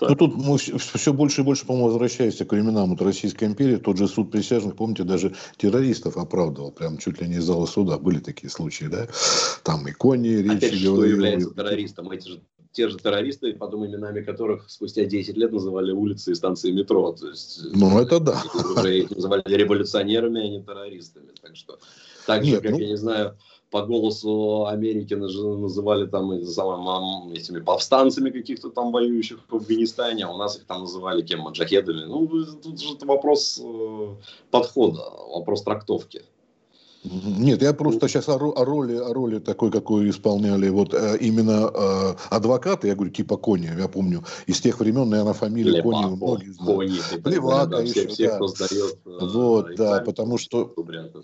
Ну, 0.00 0.14
тут 0.14 0.36
мы 0.36 0.58
все 0.58 1.12
больше 1.12 1.42
и 1.42 1.44
больше, 1.44 1.66
по-моему, 1.66 1.88
возвращаемся 1.88 2.44
к 2.44 2.52
временам 2.52 2.90
вот 2.90 3.02
Российской 3.02 3.44
империи. 3.44 3.76
Тот 3.76 3.98
же 3.98 4.08
суд 4.08 4.30
присяжных, 4.30 4.76
помните, 4.76 5.04
даже 5.04 5.34
террористов 5.56 6.16
оправдывал, 6.16 6.72
прям 6.72 6.98
чуть 6.98 7.20
ли 7.20 7.28
не 7.28 7.36
из 7.36 7.44
зала 7.44 7.66
суда. 7.66 7.98
Были 7.98 8.20
такие 8.20 8.50
случаи, 8.50 8.86
да? 8.86 9.06
Там 9.62 9.86
и 9.86 9.92
кони, 9.92 10.28
речи 10.28 10.56
Опять 10.56 10.74
же, 10.74 10.78
что 10.80 11.04
является 11.04 11.50
террористом? 11.50 12.10
Эти 12.10 12.28
же 12.28 12.40
те 12.72 12.88
же 12.88 12.98
террористы, 12.98 13.52
по 13.54 13.66
двум 13.66 13.86
именами 13.86 14.22
которых 14.22 14.70
спустя 14.70 15.04
10 15.04 15.36
лет 15.36 15.52
называли 15.52 15.90
улицы 15.90 16.32
и 16.32 16.34
станции 16.34 16.70
метро. 16.70 17.12
То 17.12 17.28
есть, 17.28 17.62
ну, 17.74 17.98
это 17.98 18.20
да. 18.20 18.42
Уже 18.76 19.00
их 19.00 19.10
называли 19.10 19.42
революционерами, 19.46 20.40
а 20.40 20.48
не 20.48 20.62
террористами. 20.62 21.30
Так 21.42 21.56
что, 21.56 21.78
так 22.26 22.44
же, 22.44 22.52
Нет, 22.52 22.62
как, 22.62 22.72
ну... 22.72 22.78
я 22.78 22.86
не 22.86 22.96
знаю, 22.96 23.36
по 23.70 23.82
голосу 23.82 24.66
Америки 24.66 25.14
называли 25.14 26.06
там 26.06 26.32
этими 26.32 27.60
повстанцами 27.60 28.30
каких-то 28.30 28.70
там 28.70 28.90
воюющих 28.90 29.38
в 29.48 29.54
Афганистане, 29.54 30.24
а 30.24 30.32
у 30.32 30.36
нас 30.36 30.56
их 30.56 30.64
там 30.64 30.82
называли 30.82 31.22
кем, 31.22 31.40
маджахедами. 31.40 32.04
Ну, 32.04 32.26
тут 32.62 32.80
же 32.80 32.96
вопрос 33.02 33.60
э, 33.62 34.14
подхода, 34.50 35.02
вопрос 35.32 35.62
трактовки. 35.62 36.22
Нет, 37.02 37.62
я 37.62 37.72
просто 37.72 38.08
сейчас 38.08 38.28
о, 38.28 38.34
о 38.34 38.64
роли, 38.64 38.96
о 38.96 39.14
роли 39.14 39.38
такой, 39.38 39.70
какую 39.70 40.10
исполняли 40.10 40.68
вот 40.68 40.92
э, 40.92 41.16
именно 41.18 41.70
э, 41.72 42.14
адвокаты, 42.28 42.88
я 42.88 42.94
говорю, 42.94 43.10
типа 43.10 43.38
Кони, 43.38 43.70
я 43.78 43.88
помню, 43.88 44.22
из 44.46 44.60
тех 44.60 44.80
времен, 44.80 45.08
наверное, 45.08 45.32
фамилия 45.32 45.76
Леваков, 45.78 46.02
Кони 46.02 46.16
многие 46.16 46.52
знают. 46.52 46.76
Кони, 46.76 47.22
Плевака 47.22 47.66
да, 47.66 47.80
еще, 47.80 48.06
все, 48.08 48.28
да. 48.28 48.34
Все, 48.34 48.36
кто 48.36 48.46
сдает, 48.48 48.98
вот, 49.04 49.74
да, 49.76 50.02
потому 50.04 50.36
что, 50.36 50.74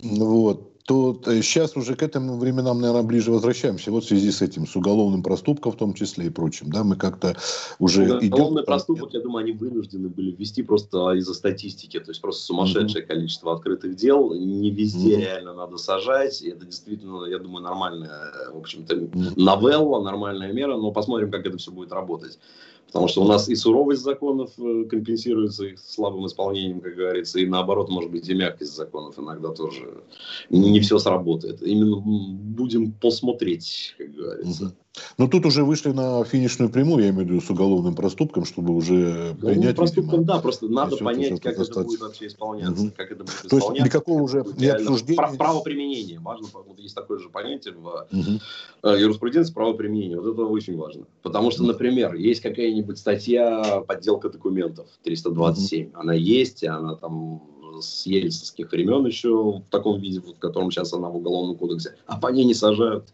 вот, 0.01 0.76
то 0.87 1.19
сейчас 1.25 1.75
уже 1.75 1.95
к 1.95 2.01
этим 2.01 2.39
временам, 2.39 2.79
наверное, 2.79 3.03
ближе 3.03 3.29
возвращаемся. 3.29 3.91
Вот 3.91 4.05
в 4.05 4.07
связи 4.07 4.31
с 4.31 4.41
этим, 4.41 4.65
с 4.65 4.73
уголовным 4.73 5.21
проступком 5.21 5.73
в 5.73 5.75
том 5.75 5.93
числе 5.93 6.27
и 6.27 6.29
прочим. 6.29 6.69
Да, 6.69 6.85
мы 6.85 6.95
как-то 6.95 7.35
уже 7.77 8.03
Уголовный 8.03 8.61
идем... 8.61 8.65
проступок, 8.65 9.13
я 9.13 9.19
думаю, 9.19 9.43
они 9.43 9.51
вынуждены 9.51 10.07
были 10.07 10.31
ввести 10.31 10.63
просто 10.63 11.11
из-за 11.15 11.33
статистики. 11.33 11.99
То 11.99 12.11
есть 12.11 12.21
просто 12.21 12.45
сумасшедшее 12.45 13.03
mm-hmm. 13.03 13.07
количество 13.07 13.53
открытых 13.53 13.97
дел. 13.97 14.33
Не 14.33 14.71
везде 14.71 15.17
mm-hmm. 15.17 15.19
реально 15.19 15.53
надо 15.55 15.75
сажать. 15.75 16.41
И 16.41 16.51
это 16.51 16.65
действительно, 16.65 17.25
я 17.25 17.39
думаю, 17.39 17.65
нормальная, 17.65 18.51
в 18.53 18.57
общем-то, 18.57 18.95
mm-hmm. 18.95 19.33
новелла, 19.35 20.01
нормальная 20.01 20.53
мера. 20.53 20.77
Но 20.77 20.91
посмотрим, 20.91 21.31
как 21.31 21.45
это 21.45 21.57
все 21.57 21.71
будет 21.71 21.91
работать. 21.91 22.39
Потому 22.87 23.07
что 23.09 23.21
у 23.21 23.27
нас 23.27 23.49
и 23.49 23.55
суровость 23.55 24.01
законов 24.01 24.51
э, 24.57 24.85
компенсируется 24.89 25.65
их 25.65 25.79
слабым 25.79 26.25
исполнением, 26.25 26.79
как 26.79 26.95
говорится, 26.95 27.39
и 27.39 27.45
наоборот, 27.45 27.89
может 27.89 28.09
быть, 28.09 28.29
и 28.29 28.33
мягкость 28.33 28.75
законов 28.75 29.19
иногда 29.19 29.49
тоже 29.49 30.03
не 30.49 30.79
все 30.79 30.97
сработает. 30.97 31.61
Именно 31.61 31.97
будем 31.97 32.93
посмотреть, 32.93 33.95
как 33.97 34.13
говорится. 34.13 34.73
Но 35.17 35.27
тут 35.27 35.45
уже 35.45 35.63
вышли 35.63 35.91
на 35.91 36.23
финишную 36.23 36.69
прямую, 36.69 37.03
я 37.03 37.09
имею 37.09 37.27
в 37.27 37.29
виду 37.29 37.41
с 37.41 37.49
уголовным 37.49 37.95
проступком, 37.95 38.45
чтобы 38.45 38.75
уже 38.75 39.35
ну, 39.41 39.49
принять. 39.49 39.75
Проступком, 39.75 40.21
видимо, 40.21 40.35
да, 40.35 40.41
просто 40.41 40.67
надо 40.67 40.97
понять, 40.97 41.41
как 41.41 41.59
это 41.59 41.83
будет 41.83 42.01
вообще 42.01 42.27
исполняться. 42.27 42.83
Угу. 42.83 42.91
Как 42.95 43.11
это 43.11 43.23
будет 43.23 43.49
То 43.49 43.55
есть 43.57 43.69
никакого 43.85 44.21
уже 44.21 44.45
не 44.57 44.67
обсуждения. 44.67 45.37
Право 45.37 45.61
применения. 45.61 46.19
Важно, 46.19 46.47
вот 46.53 46.79
есть 46.79 46.95
такое 46.95 47.19
же 47.19 47.29
понятие 47.29 47.73
в 47.73 48.07
угу. 48.11 48.89
юриспруденции 48.89 49.53
право 49.53 49.73
применения. 49.73 50.19
Вот 50.19 50.33
это 50.33 50.43
очень 50.43 50.77
важно. 50.77 51.05
Потому 51.21 51.51
что, 51.51 51.63
например, 51.63 52.15
есть 52.15 52.41
какая-нибудь 52.41 52.97
статья 52.97 53.83
подделка 53.87 54.29
документов 54.29 54.87
327. 55.03 55.87
Угу. 55.87 55.99
Она 55.99 56.13
есть, 56.13 56.63
и 56.63 56.67
она 56.67 56.95
там 56.95 57.41
с 57.81 58.05
ельцинских 58.05 58.71
времен 58.71 59.05
еще 59.05 59.59
в 59.59 59.63
таком 59.69 59.99
виде, 59.99 60.19
в 60.19 60.39
котором 60.39 60.71
сейчас 60.71 60.93
она 60.93 61.09
в 61.09 61.17
Уголовном 61.17 61.57
кодексе, 61.57 61.95
а 62.05 62.17
по 62.19 62.27
ней 62.27 62.45
не 62.45 62.53
сажают 62.53 63.13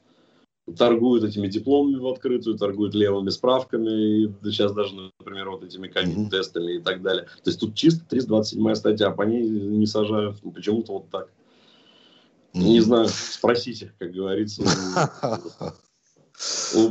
торгуют 0.77 1.23
этими 1.23 1.47
дипломами 1.47 1.97
в 1.99 2.07
открытую, 2.07 2.57
торгуют 2.57 2.95
левыми 2.95 3.29
справками, 3.29 4.25
и 4.25 4.33
сейчас 4.43 4.71
даже, 4.73 4.95
например, 5.19 5.49
вот 5.49 5.63
этими 5.63 5.87
ковид-тестами 5.87 6.77
и 6.77 6.79
так 6.79 7.01
далее. 7.01 7.25
То 7.43 7.49
есть 7.49 7.59
тут 7.59 7.75
чисто 7.75 8.05
327 8.07 8.75
статья, 8.75 9.11
по 9.11 9.23
ней 9.23 9.43
не 9.43 9.85
сажают, 9.85 10.37
ну, 10.43 10.51
почему-то 10.51 10.93
вот 10.93 11.09
так. 11.09 11.29
Не 12.53 12.79
знаю, 12.81 13.07
спросите, 13.09 13.91
как 13.99 14.11
говорится. 14.11 14.63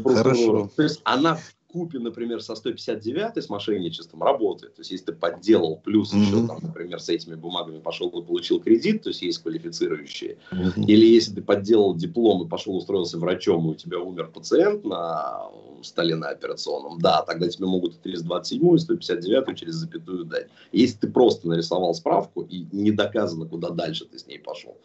Хорошо. 0.04 0.70
То 0.76 0.82
есть 0.82 1.00
она 1.04 1.38
купе, 1.72 1.98
например, 1.98 2.42
со 2.42 2.54
159 2.54 3.37
с 3.42 3.48
мошенничеством 3.48 4.22
работает. 4.22 4.74
То 4.74 4.80
есть, 4.80 4.90
если 4.90 5.06
ты 5.06 5.12
подделал, 5.12 5.76
плюс 5.76 6.12
mm-hmm. 6.12 6.20
еще, 6.20 6.46
там, 6.46 6.58
например, 6.62 7.00
с 7.00 7.08
этими 7.08 7.35
бумагами 7.35 7.80
пошел 7.80 8.08
и 8.08 8.24
получил 8.24 8.61
кредит, 8.61 9.02
то 9.02 9.08
есть 9.08 9.22
есть 9.22 9.38
квалифицирующие. 9.42 10.37
Mm-hmm. 10.50 10.85
Или 10.87 11.06
если 11.06 11.35
ты 11.35 11.42
подделал 11.42 11.94
диплом 11.94 12.44
и 12.44 12.48
пошел 12.48 12.76
устроился 12.76 13.18
врачом, 13.18 13.66
и 13.68 13.70
у 13.72 13.74
тебя 13.74 13.98
умер 13.98 14.30
пациент 14.32 14.85
на 14.85 15.48
столе 15.82 16.16
на 16.16 16.28
операционном, 16.28 17.00
да, 17.00 17.22
тогда 17.22 17.48
тебе 17.48 17.66
могут 17.66 17.94
и 17.94 17.98
327 17.98 18.74
и 18.74 18.78
159 18.78 19.58
через 19.58 19.74
запятую 19.74 20.24
дать. 20.24 20.48
Если 20.72 20.98
ты 20.98 21.08
просто 21.08 21.48
нарисовал 21.48 21.94
справку 21.94 22.42
и 22.42 22.66
не 22.72 22.92
доказано, 22.92 23.46
куда 23.46 23.70
дальше 23.70 24.04
ты 24.04 24.18
с 24.18 24.26
ней 24.26 24.38
пошел, 24.38 24.76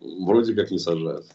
вроде 0.00 0.54
как 0.54 0.70
не 0.70 0.78
сажают. 0.78 1.26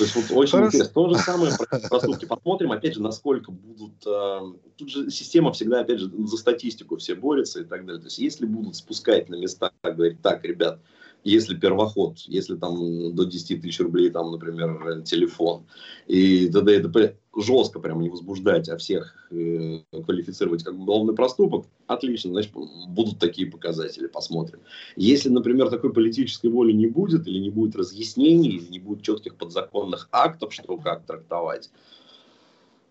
То 0.00 0.04
есть 0.04 0.16
вот 0.16 0.38
очень 0.38 0.52
Хорошо. 0.52 0.68
интересно. 0.68 0.94
То 0.94 1.08
же 1.10 1.14
самое 1.16 1.52
про 1.58 1.78
проступки. 1.78 2.24
Посмотрим, 2.24 2.72
опять 2.72 2.94
же, 2.94 3.02
насколько 3.02 3.52
будут... 3.52 3.92
Э, 4.06 4.40
тут 4.78 4.88
же 4.88 5.10
система 5.10 5.52
всегда, 5.52 5.80
опять 5.80 6.00
же, 6.00 6.10
за 6.26 6.38
статистику 6.38 6.96
все 6.96 7.14
борется 7.14 7.60
и 7.60 7.64
так 7.64 7.84
далее. 7.84 8.00
То 8.00 8.06
есть 8.06 8.18
если 8.18 8.46
будут 8.46 8.76
спускать 8.76 9.28
на 9.28 9.34
места, 9.34 9.72
говорить, 9.82 10.22
так, 10.22 10.42
ребят, 10.42 10.80
если 11.22 11.54
первоход, 11.54 12.16
если 12.20 12.56
там 12.56 13.14
до 13.14 13.24
10 13.24 13.60
тысяч 13.60 13.78
рублей, 13.78 14.08
там, 14.08 14.32
например, 14.32 15.02
телефон, 15.02 15.66
и 16.06 16.48
т.д. 16.48 16.78
и 16.78 16.82
т.п. 16.82 17.16
жестко 17.36 17.78
прям 17.78 18.00
не 18.00 18.08
возбуждать, 18.08 18.68
а 18.68 18.76
всех 18.76 19.14
э, 19.30 19.80
квалифицировать 20.04 20.64
как 20.64 20.74
уголовный 20.74 21.14
проступок, 21.14 21.66
отлично, 21.86 22.30
значит, 22.30 22.52
будут 22.88 23.18
такие 23.18 23.48
показатели, 23.50 24.06
посмотрим. 24.06 24.60
Если, 24.96 25.28
например, 25.28 25.70
такой 25.70 25.92
политической 25.92 26.48
воли 26.48 26.72
не 26.72 26.86
будет, 26.86 27.26
или 27.26 27.38
не 27.38 27.50
будет 27.50 27.76
разъяснений, 27.76 28.48
или 28.48 28.70
не 28.70 28.78
будет 28.78 29.02
четких 29.02 29.36
подзаконных 29.36 30.08
актов, 30.10 30.52
что 30.52 30.76
как 30.76 31.06
трактовать, 31.06 31.70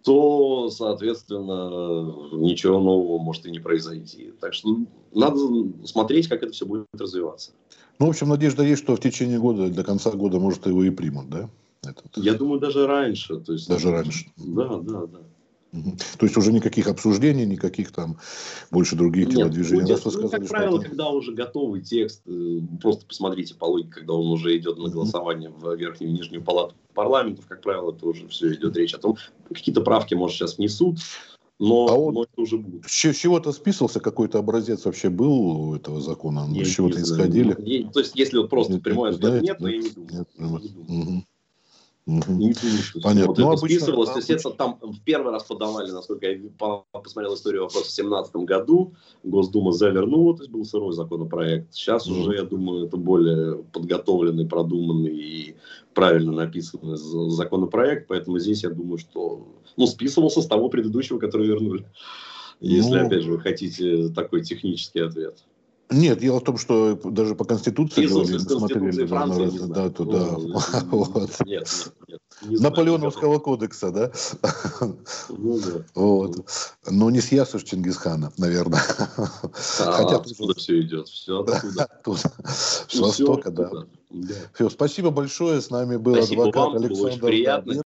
то, 0.03 0.69
соответственно, 0.69 2.31
ничего 2.31 2.79
нового 2.79 3.19
может 3.19 3.45
и 3.45 3.51
не 3.51 3.59
произойти. 3.59 4.31
Так 4.39 4.53
что 4.53 4.77
надо 5.13 5.39
смотреть, 5.85 6.29
как 6.29 6.43
это 6.43 6.53
все 6.53 6.65
будет 6.65 6.87
развиваться. 6.97 7.51
Ну, 7.99 8.05
в 8.05 8.09
общем, 8.09 8.29
надежда 8.29 8.63
есть, 8.63 8.81
что 8.81 8.95
в 8.95 9.01
течение 9.01 9.39
года, 9.39 9.69
до 9.69 9.83
конца 9.83 10.11
года, 10.11 10.39
может, 10.39 10.65
его 10.65 10.83
и 10.85 10.89
примут, 10.89 11.29
да? 11.29 11.49
Этот. 11.83 12.17
Я 12.17 12.33
думаю, 12.33 12.59
даже 12.59 12.87
раньше. 12.87 13.39
То 13.39 13.53
есть, 13.53 13.67
даже 13.67 13.91
раньше. 13.91 14.31
Да, 14.37 14.77
да, 14.77 15.07
да. 15.07 15.19
То 15.71 16.25
есть 16.25 16.35
уже 16.35 16.51
никаких 16.51 16.87
обсуждений, 16.87 17.45
никаких 17.45 17.91
там 17.91 18.17
больше 18.71 18.95
других 18.95 19.27
Нет, 19.27 19.37
телодвижений. 19.37 19.93
Будет, 19.93 20.05
ну, 20.05 20.29
как 20.29 20.47
правило, 20.47 20.79
это... 20.79 20.89
когда 20.89 21.09
уже 21.09 21.31
готовый 21.31 21.81
текст, 21.81 22.23
э, 22.25 22.59
просто 22.81 23.05
посмотрите 23.05 23.53
по 23.53 23.65
логике, 23.65 23.91
когда 23.91 24.13
он 24.13 24.27
уже 24.31 24.57
идет 24.57 24.79
на 24.79 24.89
голосование 24.89 25.51
в 25.51 25.75
верхнюю 25.75 26.11
и 26.11 26.17
нижнюю 26.17 26.43
палату 26.43 26.73
парламентов, 26.95 27.45
как 27.47 27.61
правило, 27.61 27.93
это 27.93 28.07
уже 28.07 28.27
все 28.29 28.53
идет 28.55 28.75
речь 28.77 28.95
о 28.95 28.97
том, 28.97 29.17
какие-то 29.47 29.81
правки, 29.81 30.15
может, 30.15 30.37
сейчас 30.37 30.57
внесут, 30.57 30.97
но, 31.59 31.87
а 31.87 31.95
вот 31.95 32.13
но 32.13 32.23
это 32.23 32.41
уже 32.41 32.57
будет. 32.57 32.85
С 32.85 32.91
чего-то 32.91 33.51
списывался 33.51 33.99
какой-то 33.99 34.39
образец 34.39 34.85
вообще 34.85 35.09
был 35.09 35.31
у 35.31 35.75
этого 35.75 36.01
закона? 36.01 36.47
Нет, 36.47 36.67
с 36.67 36.71
чего-то 36.71 37.01
исходили? 37.01 37.55
Не, 37.61 37.89
то 37.91 37.99
есть, 37.99 38.15
если 38.15 38.37
вот 38.37 38.49
просто 38.49 38.73
нет, 38.73 38.83
прямой 38.83 39.11
ответ 39.11 39.41
нет, 39.43 39.57
то 39.59 39.67
я 39.67 39.77
не 39.77 39.89
думаю. 39.89 40.11
Нет, 40.11 40.27
не 40.37 40.69
думаю. 40.69 41.03
Угу. 41.03 41.25
Угу. 42.05 42.31
Не 42.33 42.53
Понятно. 43.03 43.27
Вот 43.27 43.37
ну, 43.37 43.51
это 43.51 43.59
обычно, 43.59 43.67
списывалось. 43.67 44.09
То 44.09 44.17
есть 44.17 44.29
это 44.29 44.49
там 44.51 44.79
в 44.81 44.99
первый 45.03 45.31
раз 45.31 45.43
подавали, 45.43 45.91
насколько 45.91 46.25
я 46.25 46.39
посмотрел 46.91 47.35
историю 47.35 47.63
вопроса, 47.63 47.91
в 47.91 47.95
2017 47.95 48.35
году. 48.37 48.95
Госдума 49.23 49.71
завернула, 49.71 50.35
то 50.35 50.43
есть 50.43 50.51
был 50.51 50.65
сырой 50.65 50.93
законопроект. 50.93 51.71
Сейчас 51.73 52.07
угу. 52.07 52.21
уже, 52.21 52.35
я 52.35 52.43
думаю, 52.43 52.87
это 52.87 52.97
более 52.97 53.63
подготовленный, 53.71 54.47
продуманный 54.47 55.15
и 55.15 55.55
правильно 55.93 56.31
написанный 56.31 56.97
законопроект. 56.97 58.07
Поэтому 58.07 58.39
здесь 58.39 58.63
я 58.63 58.71
думаю, 58.71 58.97
что 58.97 59.47
ну, 59.77 59.85
списывался 59.85 60.41
с 60.41 60.47
того 60.47 60.69
предыдущего, 60.69 61.19
который 61.19 61.47
вернули. 61.47 61.85
Если, 62.59 62.97
ну, 62.97 63.05
опять 63.05 63.21
же, 63.21 63.31
вы 63.31 63.39
хотите 63.39 64.09
такой 64.09 64.43
технический 64.43 64.99
ответ. 64.99 65.43
Нет, 65.91 66.19
дело 66.19 66.39
в 66.39 66.43
том, 66.43 66.57
что 66.57 66.95
даже 67.03 67.33
по 67.33 67.45
Конституции 67.45 68.05
говорили, 68.05 68.37
смотрели 68.37 69.07
Франции, 69.07 69.59
да, 69.67 69.89
да. 69.89 70.03
Ну, 70.05 70.59
вот. 70.91 71.31
Нет, 71.45 71.67
нет, 72.07 72.19
нет. 72.47 72.59
Наполеоновского 72.61 73.39
кодекса, 73.39 73.91
да? 73.91 74.11
Ну, 75.29 75.59
да. 75.59 75.83
Вот. 75.95 76.45
Но 76.89 77.09
не 77.09 77.21
с 77.21 77.31
Ясуш 77.31 77.63
Чингисхана, 77.63 78.31
наверное. 78.37 78.81
А, 79.17 79.91
Хотя 79.91 80.17
откуда 80.17 80.53
все 80.53 80.79
идет? 80.81 81.07
Все 81.07 81.41
оттуда. 81.41 81.83
оттуда. 81.89 82.33
С 82.87 82.95
востока, 82.95 83.49
да. 83.49 83.71
Все, 84.53 84.69
спасибо 84.69 85.09
большое. 85.09 85.59
С 85.59 85.71
нами 85.71 85.97
был 85.97 86.15
адвокат 86.15 86.75
Александр. 86.75 87.83